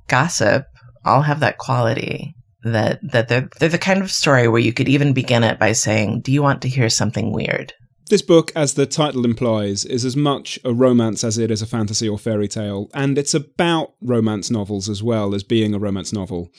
gossip 0.09 0.66
all 1.05 1.22
have 1.22 1.40
that 1.40 1.59
quality 1.59 2.35
that 2.64 2.98
that 3.12 3.29
they're, 3.29 3.48
they're 3.59 3.68
the 3.68 3.79
kind 3.79 4.02
of 4.02 4.11
story 4.11 4.48
where 4.48 4.61
you 4.61 4.72
could 4.72 4.88
even 4.88 5.12
begin 5.12 5.44
it 5.44 5.59
by 5.59 5.72
saying, 5.72 6.20
"Do 6.22 6.33
you 6.33 6.42
want 6.42 6.62
to 6.62 6.68
hear 6.68 6.88
something 6.88 7.33
weird?" 7.33 7.72
This 8.09 8.23
book, 8.23 8.53
as 8.55 8.75
the 8.75 8.87
title 8.87 9.25
implies, 9.25 9.85
is 9.85 10.05
as 10.05 10.16
much 10.16 10.61
a 10.64 10.73
romance 10.73 11.25
as 11.25 11.38
it 11.38 11.51
is 11.51 11.61
a 11.61 11.66
fantasy 11.66 12.09
or 12.09 12.19
fairy 12.19 12.47
tale, 12.47 12.88
and 12.95 13.19
it's 13.19 13.35
about 13.35 13.95
romance 14.01 14.49
novels 14.49 14.88
as 14.88 15.03
well 15.03 15.35
as 15.35 15.42
being 15.42 15.75
a 15.75 15.79
romance 15.81 16.12
novel. 16.12 16.53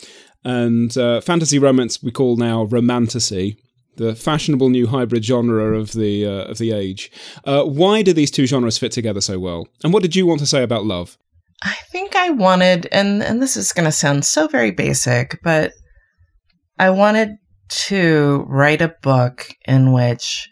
And 0.44 0.96
uh, 0.98 1.22
fantasy 1.22 1.58
romance 1.58 2.04
we 2.04 2.12
call 2.12 2.36
now 2.36 2.64
romantasy, 2.64 3.58
the 3.96 4.14
fashionable 4.14 4.68
new 4.68 4.88
hybrid 4.88 5.24
genre 5.24 5.78
of 5.80 5.94
the 5.94 6.26
uh, 6.26 6.52
of 6.52 6.58
the 6.58 6.74
age. 6.74 7.10
Uh, 7.46 7.64
why 7.64 8.02
do 8.02 8.12
these 8.12 8.32
two 8.32 8.46
genres 8.46 8.78
fit 8.78 8.92
together 8.92 9.22
so 9.22 9.40
well? 9.40 9.70
And 9.86 9.94
what 9.94 10.04
did 10.04 10.18
you 10.18 10.26
want 10.26 10.42
to 10.42 10.46
say 10.46 10.64
about 10.64 10.86
love? 10.86 11.18
I 11.64 11.78
think 11.94 12.14
I 12.14 12.30
wanted, 12.30 12.90
and 12.92 13.24
and 13.24 13.42
this 13.42 13.56
is 13.56 13.72
going 13.72 13.86
to 13.86 13.92
sound 13.94 14.26
so 14.26 14.50
very 14.50 14.72
basic, 14.72 15.40
but 15.44 15.72
I 16.78 16.90
wanted 16.90 17.38
to 17.70 18.46
write 18.50 18.82
a 18.82 18.96
book 19.02 19.48
in 19.66 19.94
which 19.94 20.50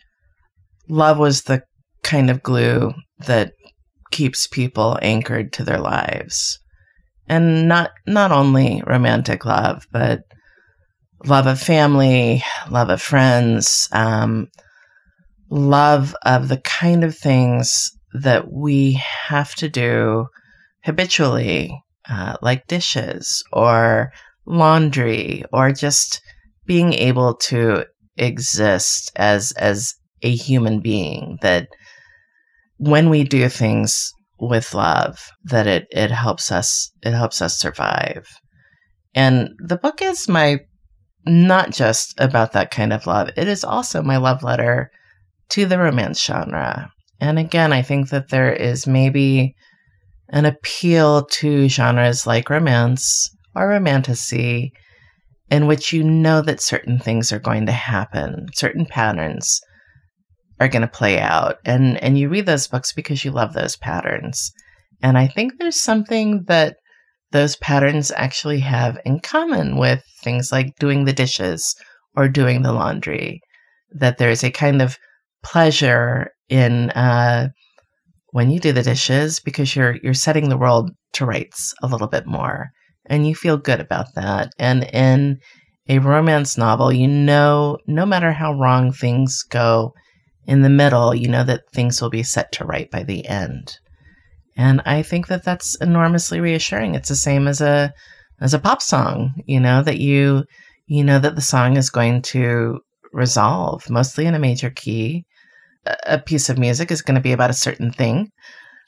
love 0.88 1.18
was 1.18 1.44
the 1.44 1.64
kind 2.04 2.30
of 2.30 2.44
glue 2.44 2.94
that 3.26 3.54
keeps 4.12 4.48
people 4.48 5.00
anchored 5.02 5.52
to 5.54 5.64
their 5.64 5.80
lives. 5.80 6.60
And 7.28 7.68
not 7.68 7.92
not 8.06 8.32
only 8.32 8.84
romantic 8.86 9.46
love, 9.46 9.88
but 9.92 10.22
love 11.26 11.48
of 11.48 11.60
family, 11.60 12.44
love 12.70 12.90
of 12.90 13.02
friends, 13.02 13.90
um, 13.92 14.48
love 15.50 16.16
of 16.24 16.50
the 16.50 16.58
kind 16.58 17.04
of 17.04 17.18
things 17.18 17.92
that 18.14 18.52
we 18.52 18.94
have 18.94 19.56
to 19.56 19.70
do 19.70 20.28
habitually, 20.84 21.78
uh, 22.10 22.38
like 22.42 22.68
dishes 22.68 23.44
or 23.52 24.12
laundry, 24.46 25.44
or 25.52 25.72
just 25.72 26.22
being 26.66 26.94
able 26.94 27.36
to 27.36 27.86
exist 28.18 29.12
as 29.16 29.52
as 29.54 29.96
a 30.26 30.36
human 30.36 30.80
being 30.80 31.38
that 31.42 31.68
when 32.78 33.10
we 33.10 33.24
do 33.24 33.48
things 33.48 34.12
with 34.40 34.74
love 34.74 35.32
that 35.46 35.68
it 35.68 35.88
it 35.92 36.12
helps 36.12 36.52
us 36.52 36.92
it 37.04 37.14
helps 37.14 37.42
us 37.42 37.60
survive. 37.60 38.28
And 39.14 39.50
the 39.60 39.78
book 39.78 40.02
is 40.02 40.28
my 40.28 40.60
not 41.26 41.72
just 41.72 42.20
about 42.20 42.52
that 42.52 42.72
kind 42.72 42.92
of 42.92 43.08
love 43.08 43.30
it 43.38 43.48
is 43.48 43.64
also 43.64 44.02
my 44.02 44.18
love 44.18 44.44
letter 44.44 44.92
to 45.50 45.66
the 45.66 45.80
romance 45.80 46.24
genre. 46.24 46.90
And 47.22 47.40
again 47.40 47.72
i 47.72 47.82
think 47.82 48.10
that 48.10 48.30
there 48.30 48.52
is 48.52 48.88
maybe 48.88 49.56
an 50.30 50.46
appeal 50.46 51.26
to 51.26 51.70
genres 51.70 52.28
like 52.28 52.50
romance 52.50 53.30
or 53.56 53.70
romantasy 53.70 54.74
in 55.50 55.68
which 55.68 55.94
you 55.94 56.04
know 56.04 56.42
that 56.42 56.60
certain 56.60 57.00
things 57.00 57.32
are 57.32 57.40
going 57.40 57.66
to 57.68 57.72
happen 57.72 58.48
certain 58.54 58.86
patterns 58.86 59.62
are 60.60 60.68
going 60.68 60.82
to 60.82 60.88
play 60.88 61.20
out. 61.20 61.58
And 61.66 62.02
and 62.04 62.18
you 62.18 62.30
read 62.30 62.46
those 62.46 62.68
books 62.68 62.94
because 62.94 63.26
you 63.26 63.32
love 63.32 63.54
those 63.54 63.76
patterns. 63.76 64.52
And 65.02 65.18
i 65.18 65.28
think 65.28 65.54
there's 65.58 65.80
something 65.80 66.46
that 66.48 66.78
those 67.32 67.58
patterns 67.58 68.12
actually 68.16 68.60
have 68.60 68.98
in 69.06 69.20
common 69.20 69.78
with 69.78 70.04
things 70.24 70.52
like 70.52 70.74
doing 70.80 71.04
the 71.04 71.14
dishes 71.14 71.76
or 72.16 72.30
doing 72.30 72.62
the 72.62 72.72
laundry 72.72 73.42
that 73.92 74.18
there's 74.18 74.44
a 74.44 74.52
kind 74.52 74.82
of 74.82 74.98
pleasure 75.44 76.30
in 76.50 76.92
uh, 76.92 77.50
when 78.32 78.50
you 78.50 78.60
do 78.60 78.72
the 78.72 78.84
dishes 78.84 79.40
because 79.40 79.76
you're 79.76 79.98
you're 80.02 80.14
setting 80.14 80.50
the 80.50 80.58
world 80.58 80.92
to 81.14 81.26
rights 81.26 81.74
a 81.84 81.88
little 81.88 82.08
bit 82.08 82.26
more 82.26 82.70
and 83.08 83.28
you 83.28 83.36
feel 83.36 83.58
good 83.58 83.80
about 83.80 84.08
that. 84.16 84.50
And 84.58 84.84
in 84.92 85.38
a 85.88 86.00
romance 86.00 86.58
novel 86.58 86.92
you 86.92 87.08
know 87.08 87.78
no 87.86 88.06
matter 88.06 88.32
how 88.32 88.54
wrong 88.54 88.92
things 88.92 89.44
go 89.44 89.94
in 90.48 90.62
the 90.62 90.70
middle, 90.70 91.14
you 91.14 91.28
know 91.28 91.44
that 91.44 91.70
things 91.72 92.02
will 92.02 92.10
be 92.10 92.24
set 92.24 92.52
to 92.54 92.66
right 92.66 92.90
by 92.92 93.04
the 93.04 93.28
end. 93.28 93.78
And 94.58 94.82
I 94.86 95.02
think 95.02 95.28
that 95.28 95.44
that's 95.44 95.76
enormously 95.76 96.40
reassuring. 96.40 96.96
It's 96.96 97.10
the 97.10 97.16
same 97.16 97.48
as 97.48 97.62
a 97.62 97.94
as 98.42 98.54
a 98.54 98.60
pop 98.60 98.82
song, 98.82 99.34
you 99.46 99.60
know, 99.60 99.82
that 99.82 100.00
you 100.00 100.46
you 100.88 101.04
know 101.04 101.20
that 101.20 101.36
the 101.36 101.42
song 101.42 101.78
is 101.78 101.90
going 101.90 102.22
to 102.22 102.80
resolve 103.12 103.90
mostly 103.90 104.26
in 104.26 104.36
a 104.36 104.40
major 104.40 104.70
key, 104.70 105.26
a 106.06 106.20
piece 106.20 106.50
of 106.50 106.58
music 106.58 106.92
is 106.92 107.02
going 107.02 107.16
to 107.16 107.22
be 107.22 107.32
about 107.32 107.50
a 107.50 107.54
certain 107.54 107.92
thing. 107.92 108.32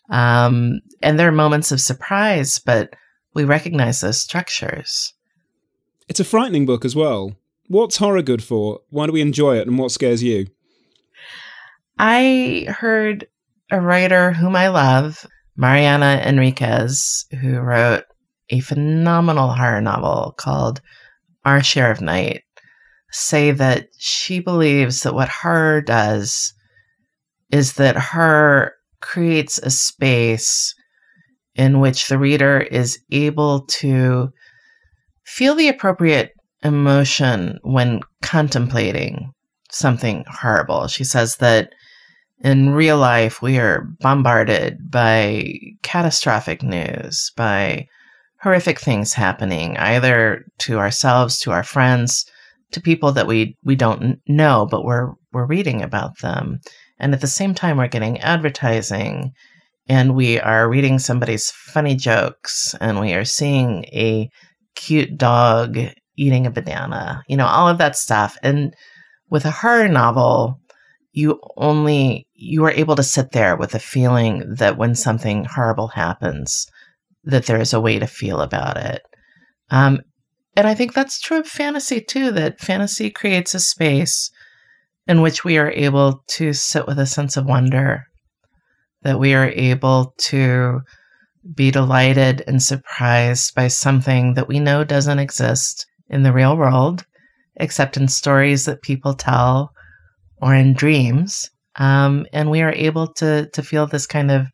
Um, 0.09 0.79
and 1.01 1.17
there 1.17 1.27
are 1.27 1.33
moments 1.33 1.71
of 1.71 1.81
surprise, 1.81 2.59
but 2.59 2.93
we 3.33 3.43
recognize 3.43 4.01
those 4.01 4.19
structures. 4.19 5.13
It's 6.07 6.19
a 6.19 6.25
frightening 6.25 6.65
book 6.65 6.85
as 6.85 6.95
well. 6.95 7.33
What's 7.67 7.97
horror 7.97 8.21
good 8.21 8.43
for? 8.43 8.79
Why 8.89 9.05
do 9.07 9.11
we 9.11 9.21
enjoy 9.21 9.57
it 9.57 9.67
and 9.67 9.77
what 9.77 9.91
scares 9.91 10.23
you? 10.23 10.47
I 11.99 12.65
heard 12.67 13.27
a 13.71 13.81
writer 13.81 14.31
whom 14.31 14.55
I 14.55 14.67
love, 14.67 15.25
Mariana 15.55 16.21
Enriquez, 16.25 17.25
who 17.41 17.57
wrote 17.59 18.03
a 18.49 18.59
phenomenal 18.59 19.53
horror 19.53 19.81
novel 19.81 20.33
called 20.37 20.81
Our 21.43 21.63
Share 21.63 21.91
of 21.91 22.01
Night, 22.01 22.43
say 23.11 23.51
that 23.51 23.87
she 23.97 24.39
believes 24.39 25.01
that 25.01 25.15
what 25.15 25.29
horror 25.29 25.81
does 25.81 26.53
is 27.51 27.73
that 27.73 27.95
horror 27.95 28.73
creates 29.01 29.57
a 29.57 29.69
space 29.69 30.75
in 31.55 31.79
which 31.79 32.07
the 32.07 32.19
reader 32.19 32.59
is 32.59 32.99
able 33.11 33.61
to 33.61 34.29
feel 35.25 35.55
the 35.55 35.67
appropriate 35.67 36.31
emotion 36.63 37.57
when 37.63 38.01
contemplating 38.21 39.31
something 39.71 40.23
horrible. 40.27 40.87
She 40.87 41.03
says 41.03 41.37
that 41.37 41.71
in 42.39 42.71
real 42.71 42.97
life, 42.97 43.41
we 43.41 43.57
are 43.57 43.87
bombarded 43.99 44.91
by 44.91 45.53
catastrophic 45.81 46.61
news, 46.61 47.31
by 47.35 47.87
horrific 48.41 48.79
things 48.79 49.13
happening, 49.13 49.75
either 49.77 50.45
to 50.59 50.77
ourselves, 50.77 51.39
to 51.39 51.51
our 51.51 51.63
friends, 51.63 52.25
to 52.71 52.81
people 52.81 53.11
that 53.13 53.27
we, 53.27 53.57
we 53.63 53.75
don't 53.75 54.19
know, 54.27 54.67
but 54.69 54.83
we're, 54.83 55.13
we're 55.33 55.47
reading 55.47 55.81
about 55.81 56.19
them. 56.19 56.59
And 56.99 57.13
at 57.13 57.21
the 57.21 57.27
same 57.27 57.53
time, 57.53 57.77
we're 57.77 57.87
getting 57.87 58.19
advertising 58.19 59.31
and 59.89 60.15
we 60.15 60.39
are 60.39 60.69
reading 60.69 60.99
somebody's 60.99 61.49
funny 61.51 61.95
jokes 61.95 62.75
and 62.81 62.99
we 62.99 63.13
are 63.13 63.25
seeing 63.25 63.85
a 63.85 64.29
cute 64.75 65.17
dog 65.17 65.77
eating 66.17 66.45
a 66.45 66.51
banana, 66.51 67.23
you 67.27 67.37
know, 67.37 67.45
all 67.45 67.67
of 67.67 67.77
that 67.77 67.95
stuff. 67.95 68.37
And 68.43 68.73
with 69.29 69.45
a 69.45 69.51
horror 69.51 69.87
novel, 69.87 70.59
you 71.13 71.39
only 71.55 72.26
you 72.39 72.63
are 72.63 72.71
able 72.71 72.95
to 72.95 73.03
sit 73.03 73.31
there 73.31 73.57
with 73.57 73.73
a 73.73 73.79
feeling 73.79 74.43
that 74.57 74.77
when 74.77 74.93
something 74.93 75.45
horrible 75.45 75.87
happens, 75.89 76.67
that 77.23 77.47
there 77.47 77.59
is 77.59 77.73
a 77.73 77.81
way 77.81 77.97
to 77.97 78.05
feel 78.05 78.41
about 78.41 78.77
it. 78.77 79.01
Um, 79.71 80.01
and 80.55 80.67
I 80.67 80.75
think 80.75 80.93
that's 80.93 81.19
true 81.19 81.39
of 81.39 81.47
fantasy 81.47 81.99
too. 81.99 82.31
That 82.31 82.59
fantasy 82.59 83.09
creates 83.09 83.55
a 83.55 83.59
space 83.59 84.29
in 85.07 85.21
which 85.21 85.43
we 85.43 85.57
are 85.57 85.71
able 85.71 86.23
to 86.27 86.53
sit 86.53 86.85
with 86.85 86.99
a 86.99 87.07
sense 87.07 87.37
of 87.37 87.45
wonder, 87.45 88.05
that 89.01 89.19
we 89.19 89.33
are 89.33 89.49
able 89.49 90.13
to 90.17 90.81
be 91.55 91.71
delighted 91.71 92.43
and 92.45 92.61
surprised 92.61 93.55
by 93.55 93.67
something 93.67 94.35
that 94.35 94.47
we 94.47 94.59
know 94.59 94.83
doesn't 94.83 95.19
exist 95.19 95.87
in 96.09 96.23
the 96.23 96.33
real 96.33 96.55
world, 96.55 97.05
except 97.55 97.97
in 97.97 98.07
stories 98.07 98.65
that 98.65 98.81
people 98.83 99.15
tell 99.15 99.71
or 100.39 100.53
in 100.53 100.73
dreams. 100.73 101.49
Um, 101.77 102.25
and 102.33 102.49
we 102.49 102.61
are 102.61 102.73
able 102.73 103.07
to, 103.13 103.49
to 103.53 103.63
feel 103.63 103.87
this 103.87 104.07
kind 104.07 104.31
of 104.31 104.47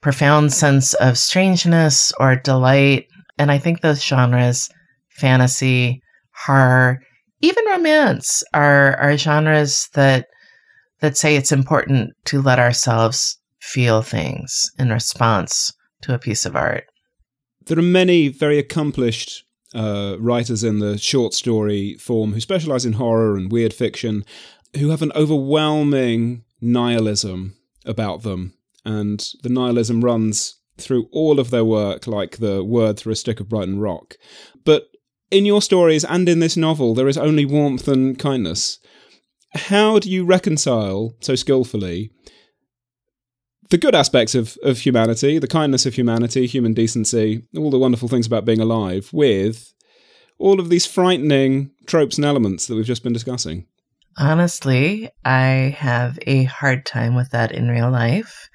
profound 0.00 0.52
sense 0.52 0.94
of 0.94 1.18
strangeness 1.18 2.12
or 2.18 2.36
delight. 2.36 3.06
And 3.38 3.50
I 3.50 3.58
think 3.58 3.80
those 3.80 4.02
genres, 4.02 4.68
fantasy, 5.10 6.00
horror, 6.44 7.00
even 7.40 7.64
romance 7.66 8.42
are 8.52 8.96
are 8.96 9.16
genres 9.16 9.88
that 9.94 10.26
that 11.00 11.16
say 11.16 11.36
it's 11.36 11.52
important 11.52 12.10
to 12.24 12.42
let 12.42 12.58
ourselves 12.58 13.38
feel 13.60 14.02
things 14.02 14.70
in 14.78 14.90
response 14.90 15.72
to 16.02 16.14
a 16.14 16.18
piece 16.18 16.44
of 16.44 16.56
art. 16.56 16.84
There 17.66 17.78
are 17.78 17.82
many 17.82 18.28
very 18.28 18.58
accomplished 18.58 19.44
uh, 19.74 20.16
writers 20.18 20.64
in 20.64 20.78
the 20.78 20.96
short 20.96 21.34
story 21.34 21.94
form 22.00 22.32
who 22.32 22.40
specialize 22.40 22.86
in 22.86 22.94
horror 22.94 23.36
and 23.36 23.52
weird 23.52 23.74
fiction 23.74 24.24
who 24.76 24.90
have 24.90 25.02
an 25.02 25.12
overwhelming 25.14 26.44
nihilism 26.60 27.56
about 27.84 28.22
them. 28.22 28.54
And 28.84 29.26
the 29.42 29.48
nihilism 29.48 30.02
runs 30.02 30.56
through 30.76 31.08
all 31.12 31.40
of 31.40 31.50
their 31.50 31.64
work 31.64 32.06
like 32.06 32.38
the 32.38 32.62
word 32.62 32.98
through 32.98 33.12
a 33.12 33.16
stick 33.16 33.40
of 33.40 33.48
Brighton 33.48 33.80
rock. 33.80 34.14
But 34.64 34.88
in 35.30 35.44
your 35.44 35.62
stories 35.62 36.04
and 36.04 36.28
in 36.28 36.40
this 36.40 36.56
novel, 36.56 36.94
there 36.94 37.08
is 37.08 37.18
only 37.18 37.44
warmth 37.44 37.88
and 37.88 38.18
kindness. 38.18 38.78
How 39.54 39.98
do 39.98 40.10
you 40.10 40.24
reconcile 40.24 41.14
so 41.20 41.34
skillfully 41.34 42.10
the 43.70 43.78
good 43.78 43.94
aspects 43.94 44.34
of, 44.34 44.56
of 44.62 44.78
humanity, 44.78 45.38
the 45.38 45.46
kindness 45.46 45.84
of 45.84 45.94
humanity, 45.94 46.46
human 46.46 46.72
decency, 46.72 47.42
all 47.56 47.70
the 47.70 47.78
wonderful 47.78 48.08
things 48.08 48.26
about 48.26 48.44
being 48.44 48.60
alive, 48.60 49.10
with 49.12 49.74
all 50.38 50.58
of 50.58 50.70
these 50.70 50.86
frightening 50.86 51.70
tropes 51.86 52.16
and 52.16 52.24
elements 52.24 52.66
that 52.66 52.76
we've 52.76 52.86
just 52.86 53.02
been 53.02 53.12
discussing? 53.12 53.66
Honestly, 54.18 55.10
I 55.24 55.76
have 55.78 56.18
a 56.26 56.42
hard 56.42 56.84
time 56.84 57.14
with 57.14 57.30
that 57.30 57.52
in 57.52 57.68
real 57.68 57.90
life. 57.90 58.48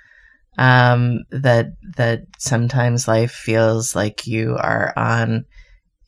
Um, 0.58 1.20
that 1.32 1.68
that 1.96 2.26
sometimes 2.38 3.08
life 3.08 3.32
feels 3.32 3.96
like 3.96 4.28
you 4.28 4.56
are 4.60 4.94
on 4.96 5.46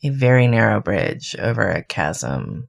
a 0.04 0.10
very 0.10 0.46
narrow 0.46 0.80
bridge 0.80 1.34
over 1.38 1.68
a 1.68 1.82
chasm, 1.82 2.68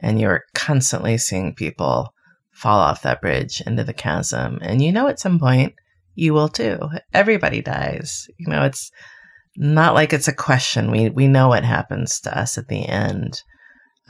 and 0.00 0.20
you're 0.20 0.44
constantly 0.54 1.16
seeing 1.18 1.54
people 1.54 2.12
fall 2.52 2.78
off 2.78 3.02
that 3.02 3.22
bridge 3.22 3.62
into 3.66 3.82
the 3.82 3.94
chasm. 3.94 4.58
And 4.60 4.82
you 4.82 4.92
know, 4.92 5.08
at 5.08 5.18
some 5.18 5.38
point, 5.38 5.74
you 6.14 6.34
will 6.34 6.48
too. 6.48 6.78
Everybody 7.14 7.62
dies. 7.62 8.26
You 8.38 8.48
know, 8.48 8.64
it's 8.64 8.92
not 9.56 9.94
like 9.94 10.12
it's 10.12 10.28
a 10.28 10.34
question. 10.34 10.90
We 10.90 11.08
we 11.08 11.26
know 11.26 11.48
what 11.48 11.64
happens 11.64 12.20
to 12.20 12.38
us 12.38 12.58
at 12.58 12.68
the 12.68 12.86
end. 12.86 13.42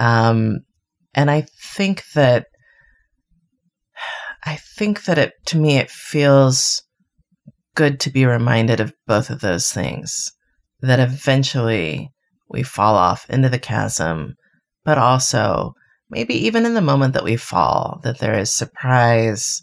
Um, 0.00 0.58
and 1.18 1.32
I 1.32 1.46
think 1.74 2.04
that 2.14 2.46
I 4.44 4.54
think 4.54 5.04
that 5.06 5.18
it 5.18 5.32
to 5.46 5.58
me 5.58 5.76
it 5.76 5.90
feels 5.90 6.80
good 7.74 7.98
to 8.00 8.10
be 8.10 8.24
reminded 8.24 8.78
of 8.78 8.94
both 9.08 9.28
of 9.28 9.40
those 9.40 9.72
things. 9.72 10.30
That 10.80 11.00
eventually 11.00 12.10
we 12.48 12.62
fall 12.62 12.94
off 12.94 13.28
into 13.28 13.48
the 13.48 13.58
chasm, 13.58 14.36
but 14.84 14.96
also 14.96 15.72
maybe 16.08 16.34
even 16.34 16.64
in 16.64 16.74
the 16.74 16.80
moment 16.80 17.14
that 17.14 17.24
we 17.24 17.34
fall, 17.36 17.98
that 18.04 18.20
there 18.20 18.38
is 18.38 18.54
surprise, 18.54 19.60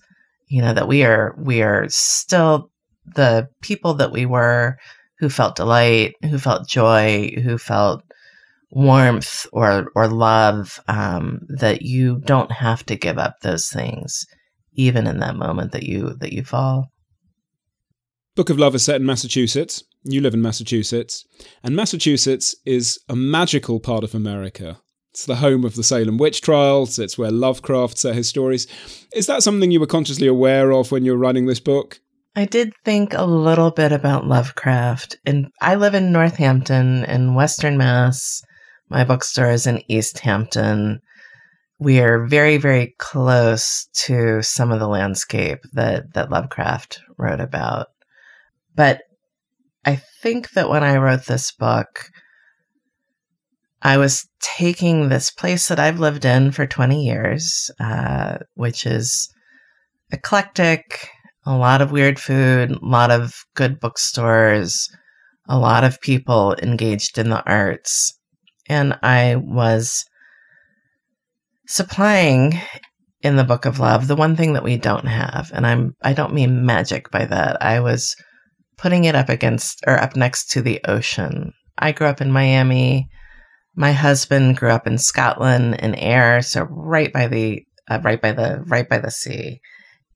you 0.50 0.62
know, 0.62 0.74
that 0.74 0.89
we 0.89 1.06
are 1.06 1.36
we 1.39 1.62
are 1.62 1.86
still 1.88 2.70
the 3.15 3.48
people 3.62 3.94
that 3.94 4.12
we 4.12 4.26
were 4.26 4.76
who 5.20 5.30
felt 5.30 5.56
delight, 5.56 6.15
who 6.22 6.38
felt 6.38 6.68
joy, 6.68 7.32
who 7.41 7.58
felt 7.58 8.04
warmth 8.76 9.48
or 9.52 9.92
or 9.96 10.08
love, 10.08 10.80
um, 10.88 11.40
that 11.48 11.82
you 11.82 12.22
don't 12.26 12.52
have 12.52 12.86
to 12.86 12.96
give 12.96 13.18
up 13.18 13.40
those 13.42 13.70
things, 13.70 14.28
even 14.74 15.08
in 15.08 15.20
that 15.20 15.36
moment 15.36 15.72
that 15.72 15.84
you 15.84 16.16
that 16.20 16.34
you 16.34 16.44
fall. 16.44 16.92
Book 18.36 18.50
of 18.50 18.60
Love 18.60 18.76
is 18.76 18.84
set 18.84 18.98
in 18.98 19.06
Massachusetts. 19.06 19.84
You 20.04 20.22
live 20.22 20.34
in 20.34 20.42
Massachusetts. 20.42 21.26
And 21.64 21.76
Massachusetts 21.76 22.54
is 22.66 23.00
a 23.10 23.16
magical 23.16 23.80
part 23.80 24.04
of 24.04 24.14
America. 24.14 24.78
It's 25.12 25.26
the 25.26 25.38
home 25.38 25.64
of 25.64 25.76
the 25.76 25.84
Salem 25.84 26.18
witch 26.18 26.42
trials. 26.42 27.00
It's 27.00 27.18
where 27.18 27.32
Lovecraft 27.32 27.98
set 27.98 28.16
his 28.16 28.28
stories. 28.28 28.68
Is 29.16 29.28
that 29.28 29.44
something 29.44 29.72
you 29.72 29.80
were 29.80 29.88
consciously 29.88 30.28
aware 30.28 30.74
of 30.74 30.92
when 30.92 31.06
you 31.06 31.12
were 31.14 31.18
writing 31.18 31.46
this 31.46 31.62
book? 31.62 32.02
I 32.36 32.44
did 32.44 32.74
think 32.84 33.14
a 33.14 33.24
little 33.24 33.72
bit 33.72 33.94
about 33.94 34.28
Lovecraft. 34.28 35.16
And 35.26 35.48
I 35.62 35.76
live 35.76 35.96
in 35.96 36.12
Northampton 36.12 37.06
in 37.06 37.34
Western 37.34 37.78
Mass. 37.78 38.42
My 38.89 39.04
bookstore 39.04 39.52
is 39.52 39.67
in 39.67 39.82
Easthampton. 39.89 41.00
We 41.80 42.00
are 42.00 42.26
very, 42.26 42.58
very 42.58 42.95
close 43.00 43.88
to 44.06 44.41
some 44.41 44.71
of 44.71 44.80
the 44.80 44.88
landscape 44.88 45.60
that, 45.74 46.13
that 46.13 46.32
Lovecraft 46.32 47.00
wrote 47.17 47.39
about. 47.41 47.88
But 48.76 49.02
I 49.86 50.02
think 50.21 50.52
that 50.52 50.69
when 50.69 50.84
I 50.84 50.98
wrote 50.98 51.26
this 51.26 51.52
book, 51.52 52.10
I 53.82 53.98
was 53.98 54.28
taking 54.39 55.10
this 55.10 55.30
place 55.30 55.67
that 55.67 55.80
I've 55.80 56.00
lived 56.00 56.26
in 56.26 56.52
for 56.52 56.65
20 56.65 57.06
years, 57.06 57.69
uh, 57.80 58.38
which 58.56 58.86
is 58.86 59.30
eclectic, 60.12 61.10
a 61.45 61.56
lot 61.56 61.82
of 61.82 61.91
weird 61.91 62.19
food, 62.19 62.71
a 62.71 62.80
lot 62.82 63.12
of 63.12 63.36
good 63.56 63.80
bookstores, 63.80 64.89
a 65.48 65.60
lot 65.60 65.84
of 65.84 66.02
people 66.02 66.56
engaged 66.63 67.19
in 67.19 67.30
the 67.30 67.43
arts. 67.45 68.14
And 68.67 68.97
I 69.04 69.36
was 69.36 70.06
supplying 71.67 72.60
in 73.21 73.36
the 73.36 73.43
book 73.43 73.65
of 73.65 73.80
love 73.80 74.08
the 74.08 74.15
one 74.15 74.36
thing 74.36 74.54
that 74.54 74.63
we 74.63 74.78
don't 74.78 75.08
have 75.08 75.49
and 75.51 75.65
i'm 75.65 75.95
i 76.04 76.13
don't 76.13 76.32
mean 76.32 76.63
magic 76.63 77.10
by 77.10 77.25
that 77.25 77.60
i 77.60 77.80
was 77.80 78.15
putting 78.78 79.06
it 79.06 79.15
up 79.15 79.30
against 79.30 79.84
or 79.88 79.99
up 79.99 80.15
next 80.15 80.51
to 80.51 80.62
the 80.62 80.82
ocean. 80.86 81.54
I 81.78 81.91
grew 81.91 82.08
up 82.08 82.21
in 82.21 82.32
Miami. 82.32 83.10
My 83.75 83.91
husband 83.91 84.58
grew 84.58 84.69
up 84.69 84.88
in 84.88 84.97
Scotland 84.97 85.75
in 85.80 85.95
Ayr, 85.95 86.41
so 86.41 86.63
right 86.69 87.12
by 87.12 87.28
the 87.28 87.63
uh, 87.89 87.99
right 88.04 88.21
by 88.21 88.32
the 88.32 88.63
right 88.65 88.88
by 88.88 88.99
the 88.99 89.12
sea, 89.12 89.60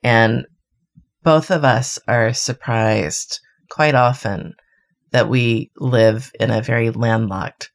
and 0.01 0.45
both 1.23 1.51
of 1.51 1.63
us 1.63 1.99
are 2.07 2.33
surprised 2.33 3.39
quite 3.69 3.95
often 3.95 4.53
that 5.11 5.29
we 5.29 5.71
live 5.77 6.31
in 6.39 6.51
a 6.51 6.61
very 6.61 6.89
landlocked 6.89 7.69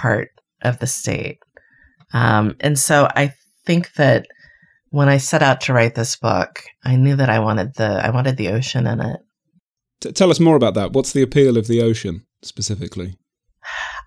part 0.00 0.28
of 0.62 0.78
the 0.78 0.86
state. 0.86 1.38
Um, 2.12 2.56
and 2.60 2.78
so 2.78 3.08
I 3.14 3.34
think 3.66 3.92
that 3.94 4.26
when 4.90 5.08
I 5.08 5.18
set 5.18 5.42
out 5.42 5.60
to 5.62 5.72
write 5.72 5.94
this 5.94 6.16
book, 6.16 6.62
I 6.84 6.96
knew 6.96 7.16
that 7.16 7.30
I 7.30 7.38
wanted 7.38 7.74
the 7.76 8.04
I 8.04 8.10
wanted 8.10 8.36
the 8.36 8.48
ocean 8.48 8.86
in 8.86 9.00
it. 9.00 9.20
T- 10.00 10.12
tell 10.12 10.30
us 10.30 10.40
more 10.40 10.56
about 10.56 10.74
that. 10.74 10.92
What's 10.92 11.12
the 11.12 11.22
appeal 11.22 11.56
of 11.56 11.66
the 11.66 11.82
ocean 11.82 12.26
specifically? 12.42 13.16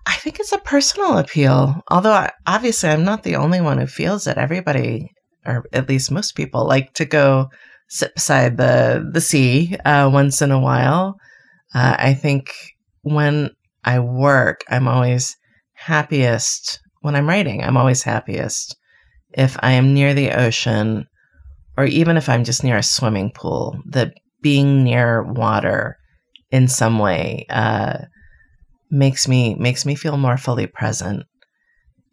I 0.06 0.16
think 0.16 0.38
it's 0.38 0.52
a 0.52 0.58
personal 0.58 1.16
appeal. 1.16 1.80
Although 1.88 2.12
I, 2.12 2.32
obviously 2.46 2.90
I'm 2.90 3.04
not 3.04 3.22
the 3.22 3.36
only 3.36 3.60
one 3.60 3.78
who 3.78 3.86
feels 3.86 4.26
it. 4.26 4.36
Everybody, 4.36 5.10
or 5.46 5.64
at 5.72 5.88
least 5.88 6.10
most 6.10 6.32
people, 6.32 6.66
like 6.66 6.92
to 6.94 7.06
go 7.06 7.48
sit 7.88 8.14
beside 8.14 8.56
the 8.56 9.08
the 9.10 9.20
sea 9.20 9.76
uh, 9.84 10.10
once 10.12 10.42
in 10.42 10.50
a 10.50 10.60
while. 10.60 11.16
Uh, 11.74 11.96
I 11.98 12.14
think 12.14 12.52
when 13.02 13.50
I 13.84 14.00
work, 14.00 14.64
I'm 14.68 14.88
always 14.88 15.36
happiest 15.84 16.80
when 17.00 17.14
I'm 17.14 17.28
writing. 17.28 17.62
I'm 17.62 17.76
always 17.76 18.02
happiest 18.02 18.76
if 19.32 19.56
I 19.60 19.72
am 19.72 19.92
near 19.92 20.14
the 20.14 20.30
ocean, 20.30 21.06
or 21.76 21.84
even 21.84 22.16
if 22.16 22.28
I'm 22.28 22.44
just 22.44 22.64
near 22.64 22.78
a 22.78 22.82
swimming 22.82 23.30
pool. 23.30 23.78
That 23.86 24.14
being 24.40 24.82
near 24.84 25.22
water 25.22 25.98
in 26.50 26.68
some 26.68 26.98
way 26.98 27.46
uh, 27.50 27.98
makes 28.90 29.28
me 29.28 29.54
makes 29.56 29.84
me 29.84 29.94
feel 29.94 30.16
more 30.16 30.38
fully 30.38 30.66
present. 30.66 31.24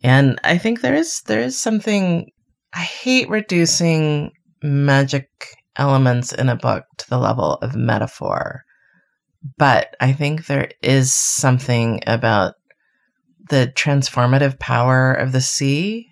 And 0.04 0.40
I 0.44 0.58
think 0.58 0.82
there 0.82 0.96
is 0.96 1.22
there 1.28 1.42
is 1.42 1.58
something 1.60 2.30
I 2.74 2.82
hate 2.82 3.30
reducing 3.30 4.32
magic 4.62 5.30
elements 5.78 6.34
in 6.34 6.50
a 6.50 6.56
book 6.56 6.84
to 6.98 7.10
the 7.10 7.18
level 7.18 7.54
of 7.62 7.76
metaphor. 7.76 8.64
But 9.58 9.96
I 10.00 10.12
think 10.12 10.46
there 10.46 10.72
is 10.82 11.14
something 11.14 12.02
about 12.06 12.56
the 13.50 13.72
transformative 13.76 14.60
power 14.60 15.14
of 15.14 15.32
the 15.32 15.42
sea, 15.42 16.08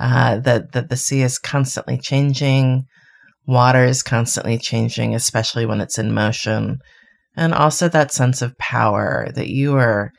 uh, 0.00 0.38
that, 0.40 0.72
that 0.72 0.88
the 0.88 0.96
sea 0.96 1.22
is 1.22 1.38
constantly 1.38 1.98
changing, 1.98 2.84
water 3.46 3.84
is 3.84 4.02
constantly 4.02 4.58
changing, 4.58 5.14
especially 5.14 5.66
when 5.66 5.80
it's 5.80 5.98
in 5.98 6.12
motion. 6.12 6.78
And 7.36 7.54
also 7.54 7.88
that 7.88 8.12
sense 8.12 8.42
of 8.42 8.58
power 8.58 9.28
that 9.34 9.48
you 9.48 9.76
are 9.76 10.12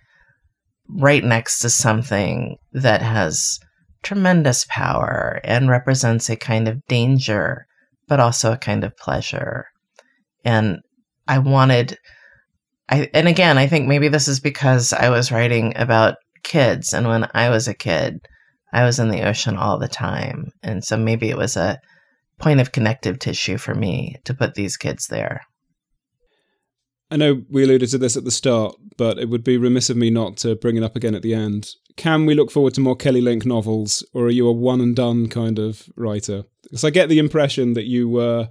right 0.90 1.24
next 1.24 1.60
to 1.60 1.70
something 1.70 2.58
that 2.72 3.02
has 3.02 3.60
tremendous 4.04 4.66
power 4.68 5.40
and 5.44 5.70
represents 5.70 6.30
a 6.30 6.36
kind 6.36 6.68
of 6.68 6.86
danger 6.88 7.66
but 8.08 8.20
also 8.20 8.52
a 8.52 8.58
kind 8.58 8.84
of 8.84 8.96
pleasure. 8.98 9.66
And 10.44 10.80
I 11.28 11.40
wanted, 11.40 11.98
I, 12.90 13.10
and 13.14 13.28
again, 13.28 13.58
I 13.58 13.68
think 13.68 13.88
maybe 13.88 14.10
this 14.10 14.28
is 14.28 14.40
because 14.40 14.94
I 14.94 15.10
was 15.10 15.32
writing 15.32 15.74
about 15.76 16.16
kids. 16.44 16.94
And 16.94 17.08
when 17.08 17.28
I 17.34 17.50
was 17.50 17.68
a 17.68 17.74
kid, 17.74 18.20
I 18.72 18.84
was 18.84 19.00
in 19.00 19.10
the 19.10 19.28
ocean 19.28 19.58
all 19.58 19.80
the 19.80 19.88
time. 19.88 20.52
And 20.62 20.84
so 20.84 20.98
maybe 20.98 21.30
it 21.30 21.38
was 21.38 21.56
a 21.56 21.80
point 22.40 22.60
of 22.60 22.72
connective 22.72 23.20
tissue 23.20 23.58
for 23.58 23.74
me 23.74 24.18
to 24.26 24.34
put 24.34 24.56
these 24.56 24.78
kids 24.78 25.08
there. 25.08 25.42
I 27.12 27.16
know 27.16 27.44
we 27.48 27.64
alluded 27.64 27.90
to 27.90 28.00
this 28.00 28.18
at 28.18 28.24
the 28.24 28.32
start, 28.32 28.76
but 28.98 29.20
it 29.20 29.30
would 29.30 29.44
be 29.44 29.58
remiss 29.58 29.92
of 29.92 29.98
me 29.98 30.10
not 30.10 30.36
to 30.38 30.56
bring 30.56 30.78
it 30.78 30.84
up 30.84 30.96
again 30.96 31.14
at 31.14 31.22
the 31.22 31.36
end. 31.36 31.70
Can 31.96 32.26
we 32.26 32.34
look 32.34 32.50
forward 32.50 32.74
to 32.74 32.82
more 32.82 32.96
Kelly 32.96 33.22
Link 33.22 33.46
novels, 33.46 34.04
or 34.14 34.26
are 34.26 34.32
you 34.32 34.48
a 34.48 34.52
one 34.52 34.82
and 34.82 34.96
done 34.96 35.30
kind 35.30 35.60
of 35.60 35.88
writer? 35.96 36.46
Because 36.64 36.84
I 36.84 36.90
get 36.90 37.10
the 37.10 37.20
impression 37.20 37.74
that 37.74 37.86
you 37.86 38.10
were 38.10 38.50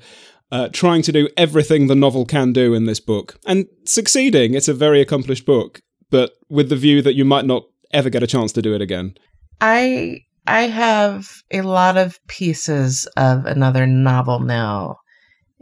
uh, 0.52 0.68
trying 0.68 1.02
to 1.02 1.10
do 1.10 1.28
everything 1.36 1.88
the 1.88 1.96
novel 1.96 2.24
can 2.24 2.52
do 2.52 2.72
in 2.72 2.84
this 2.84 3.00
book 3.00 3.36
and 3.46 3.66
succeeding. 3.84 4.54
It's 4.54 4.68
a 4.68 4.74
very 4.74 5.00
accomplished 5.00 5.44
book, 5.44 5.80
but 6.10 6.34
with 6.48 6.68
the 6.68 6.76
view 6.76 7.02
that 7.02 7.14
you 7.14 7.24
might 7.24 7.46
not 7.46 7.64
ever 7.92 8.10
get 8.10 8.22
a 8.22 8.26
chance 8.26 8.52
to 8.52 8.62
do 8.62 8.74
it 8.74 8.82
again. 8.82 9.14
I 9.60 10.20
I 10.46 10.62
have 10.62 11.28
a 11.50 11.62
lot 11.62 11.96
of 11.96 12.18
pieces 12.26 13.06
of 13.16 13.46
another 13.46 13.86
novel 13.86 14.40
now 14.40 14.96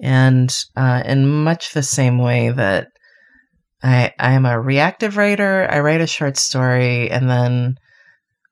and 0.02 0.54
uh, 0.76 1.02
in 1.04 1.28
much 1.28 1.72
the 1.72 1.82
same 1.82 2.18
way 2.18 2.50
that 2.50 2.88
I 3.82 4.12
I 4.18 4.32
am 4.32 4.46
a 4.46 4.60
reactive 4.60 5.16
writer, 5.16 5.66
I 5.70 5.80
write 5.80 6.00
a 6.00 6.06
short 6.06 6.36
story 6.36 7.10
and 7.10 7.28
then 7.28 7.76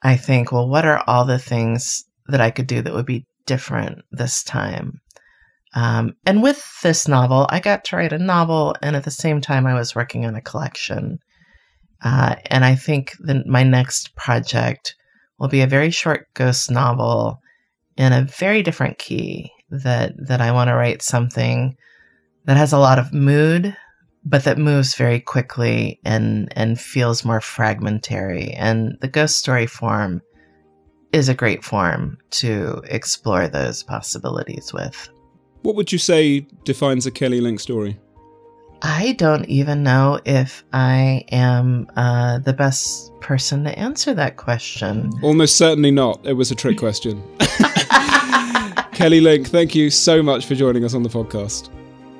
I 0.02 0.16
think, 0.16 0.52
well, 0.52 0.68
what 0.68 0.84
are 0.84 1.02
all 1.06 1.24
the 1.24 1.38
things 1.38 2.04
that 2.28 2.40
I 2.40 2.50
could 2.50 2.66
do 2.66 2.82
that 2.82 2.92
would 2.92 3.06
be 3.06 3.26
different 3.46 3.98
this 4.12 4.42
time? 4.44 5.00
Um, 5.74 6.14
and 6.24 6.42
with 6.42 6.64
this 6.82 7.08
novel, 7.08 7.46
I 7.50 7.60
got 7.60 7.84
to 7.84 7.96
write 7.96 8.12
a 8.12 8.18
novel, 8.18 8.74
and 8.82 8.96
at 8.96 9.04
the 9.04 9.10
same 9.10 9.40
time, 9.40 9.66
I 9.66 9.74
was 9.74 9.94
working 9.94 10.24
on 10.24 10.34
a 10.34 10.40
collection. 10.40 11.18
Uh, 12.02 12.36
and 12.46 12.64
I 12.64 12.74
think 12.74 13.12
that 13.20 13.46
my 13.46 13.62
next 13.62 14.14
project 14.14 14.94
will 15.38 15.48
be 15.48 15.62
a 15.62 15.66
very 15.66 15.90
short 15.90 16.28
ghost 16.34 16.70
novel 16.70 17.40
in 17.96 18.12
a 18.12 18.24
very 18.24 18.62
different 18.62 18.98
key 18.98 19.50
that 19.70 20.12
that 20.16 20.40
I 20.40 20.52
want 20.52 20.68
to 20.68 20.74
write 20.74 21.02
something 21.02 21.76
that 22.44 22.56
has 22.56 22.72
a 22.72 22.78
lot 22.78 22.98
of 22.98 23.12
mood, 23.12 23.76
but 24.24 24.44
that 24.44 24.58
moves 24.58 24.94
very 24.94 25.20
quickly 25.20 26.00
and 26.04 26.52
and 26.56 26.80
feels 26.80 27.24
more 27.24 27.40
fragmentary. 27.40 28.52
And 28.52 28.96
the 29.00 29.08
ghost 29.08 29.38
story 29.38 29.66
form 29.66 30.22
is 31.12 31.28
a 31.28 31.34
great 31.34 31.64
form 31.64 32.18
to 32.30 32.82
explore 32.86 33.48
those 33.48 33.82
possibilities 33.82 34.72
with. 34.72 35.08
What 35.62 35.74
would 35.74 35.90
you 35.90 35.98
say 35.98 36.46
defines 36.64 37.06
a 37.06 37.10
Kelly 37.10 37.40
Link 37.40 37.60
story? 37.60 37.98
I 38.82 39.12
don't 39.12 39.44
even 39.46 39.82
know 39.82 40.20
if 40.24 40.64
I 40.72 41.24
am 41.32 41.88
uh, 41.96 42.38
the 42.38 42.52
best 42.52 43.12
person 43.20 43.64
to 43.64 43.76
answer 43.76 44.14
that 44.14 44.36
question. 44.36 45.12
Almost 45.22 45.56
certainly 45.56 45.90
not. 45.90 46.24
It 46.24 46.34
was 46.34 46.50
a 46.50 46.54
trick 46.54 46.78
question. 46.78 47.22
Kelly 48.92 49.20
Link, 49.20 49.48
thank 49.48 49.74
you 49.74 49.90
so 49.90 50.22
much 50.22 50.46
for 50.46 50.54
joining 50.54 50.84
us 50.84 50.94
on 50.94 51.02
the 51.02 51.08
podcast. 51.08 51.70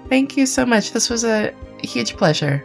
Thank 0.08 0.36
you 0.36 0.46
so 0.46 0.66
much. 0.66 0.92
This 0.92 1.08
was 1.08 1.24
a 1.24 1.54
huge 1.82 2.16
pleasure. 2.16 2.64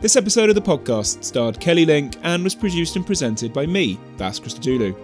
This 0.00 0.16
episode 0.16 0.48
of 0.48 0.54
the 0.54 0.62
podcast 0.62 1.24
starred 1.24 1.60
Kelly 1.60 1.86
Link 1.86 2.16
and 2.22 2.44
was 2.44 2.54
produced 2.54 2.96
and 2.96 3.06
presented 3.06 3.52
by 3.52 3.66
me, 3.66 3.98
Vas 4.16 4.38
Christodoulou. 4.38 4.94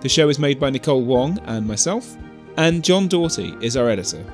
The 0.00 0.08
show 0.08 0.28
is 0.28 0.38
made 0.38 0.58
by 0.58 0.70
Nicole 0.70 1.02
Wong 1.02 1.38
and 1.44 1.66
myself, 1.66 2.16
and 2.56 2.82
John 2.82 3.06
Doughty 3.06 3.54
is 3.60 3.76
our 3.76 3.88
editor. 3.88 4.24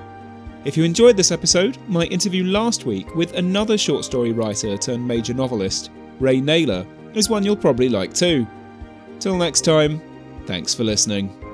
If 0.66 0.76
you 0.76 0.82
enjoyed 0.82 1.16
this 1.16 1.30
episode, 1.30 1.78
my 1.86 2.06
interview 2.06 2.42
last 2.42 2.86
week 2.86 3.14
with 3.14 3.34
another 3.34 3.78
short 3.78 4.04
story 4.04 4.32
writer 4.32 4.76
turned 4.76 5.06
major 5.06 5.32
novelist, 5.32 5.92
Ray 6.18 6.40
Nayler, 6.40 6.84
is 7.16 7.30
one 7.30 7.44
you'll 7.44 7.54
probably 7.54 7.88
like 7.88 8.12
too. 8.12 8.44
Till 9.20 9.36
next 9.36 9.60
time, 9.60 10.02
thanks 10.44 10.74
for 10.74 10.82
listening. 10.82 11.45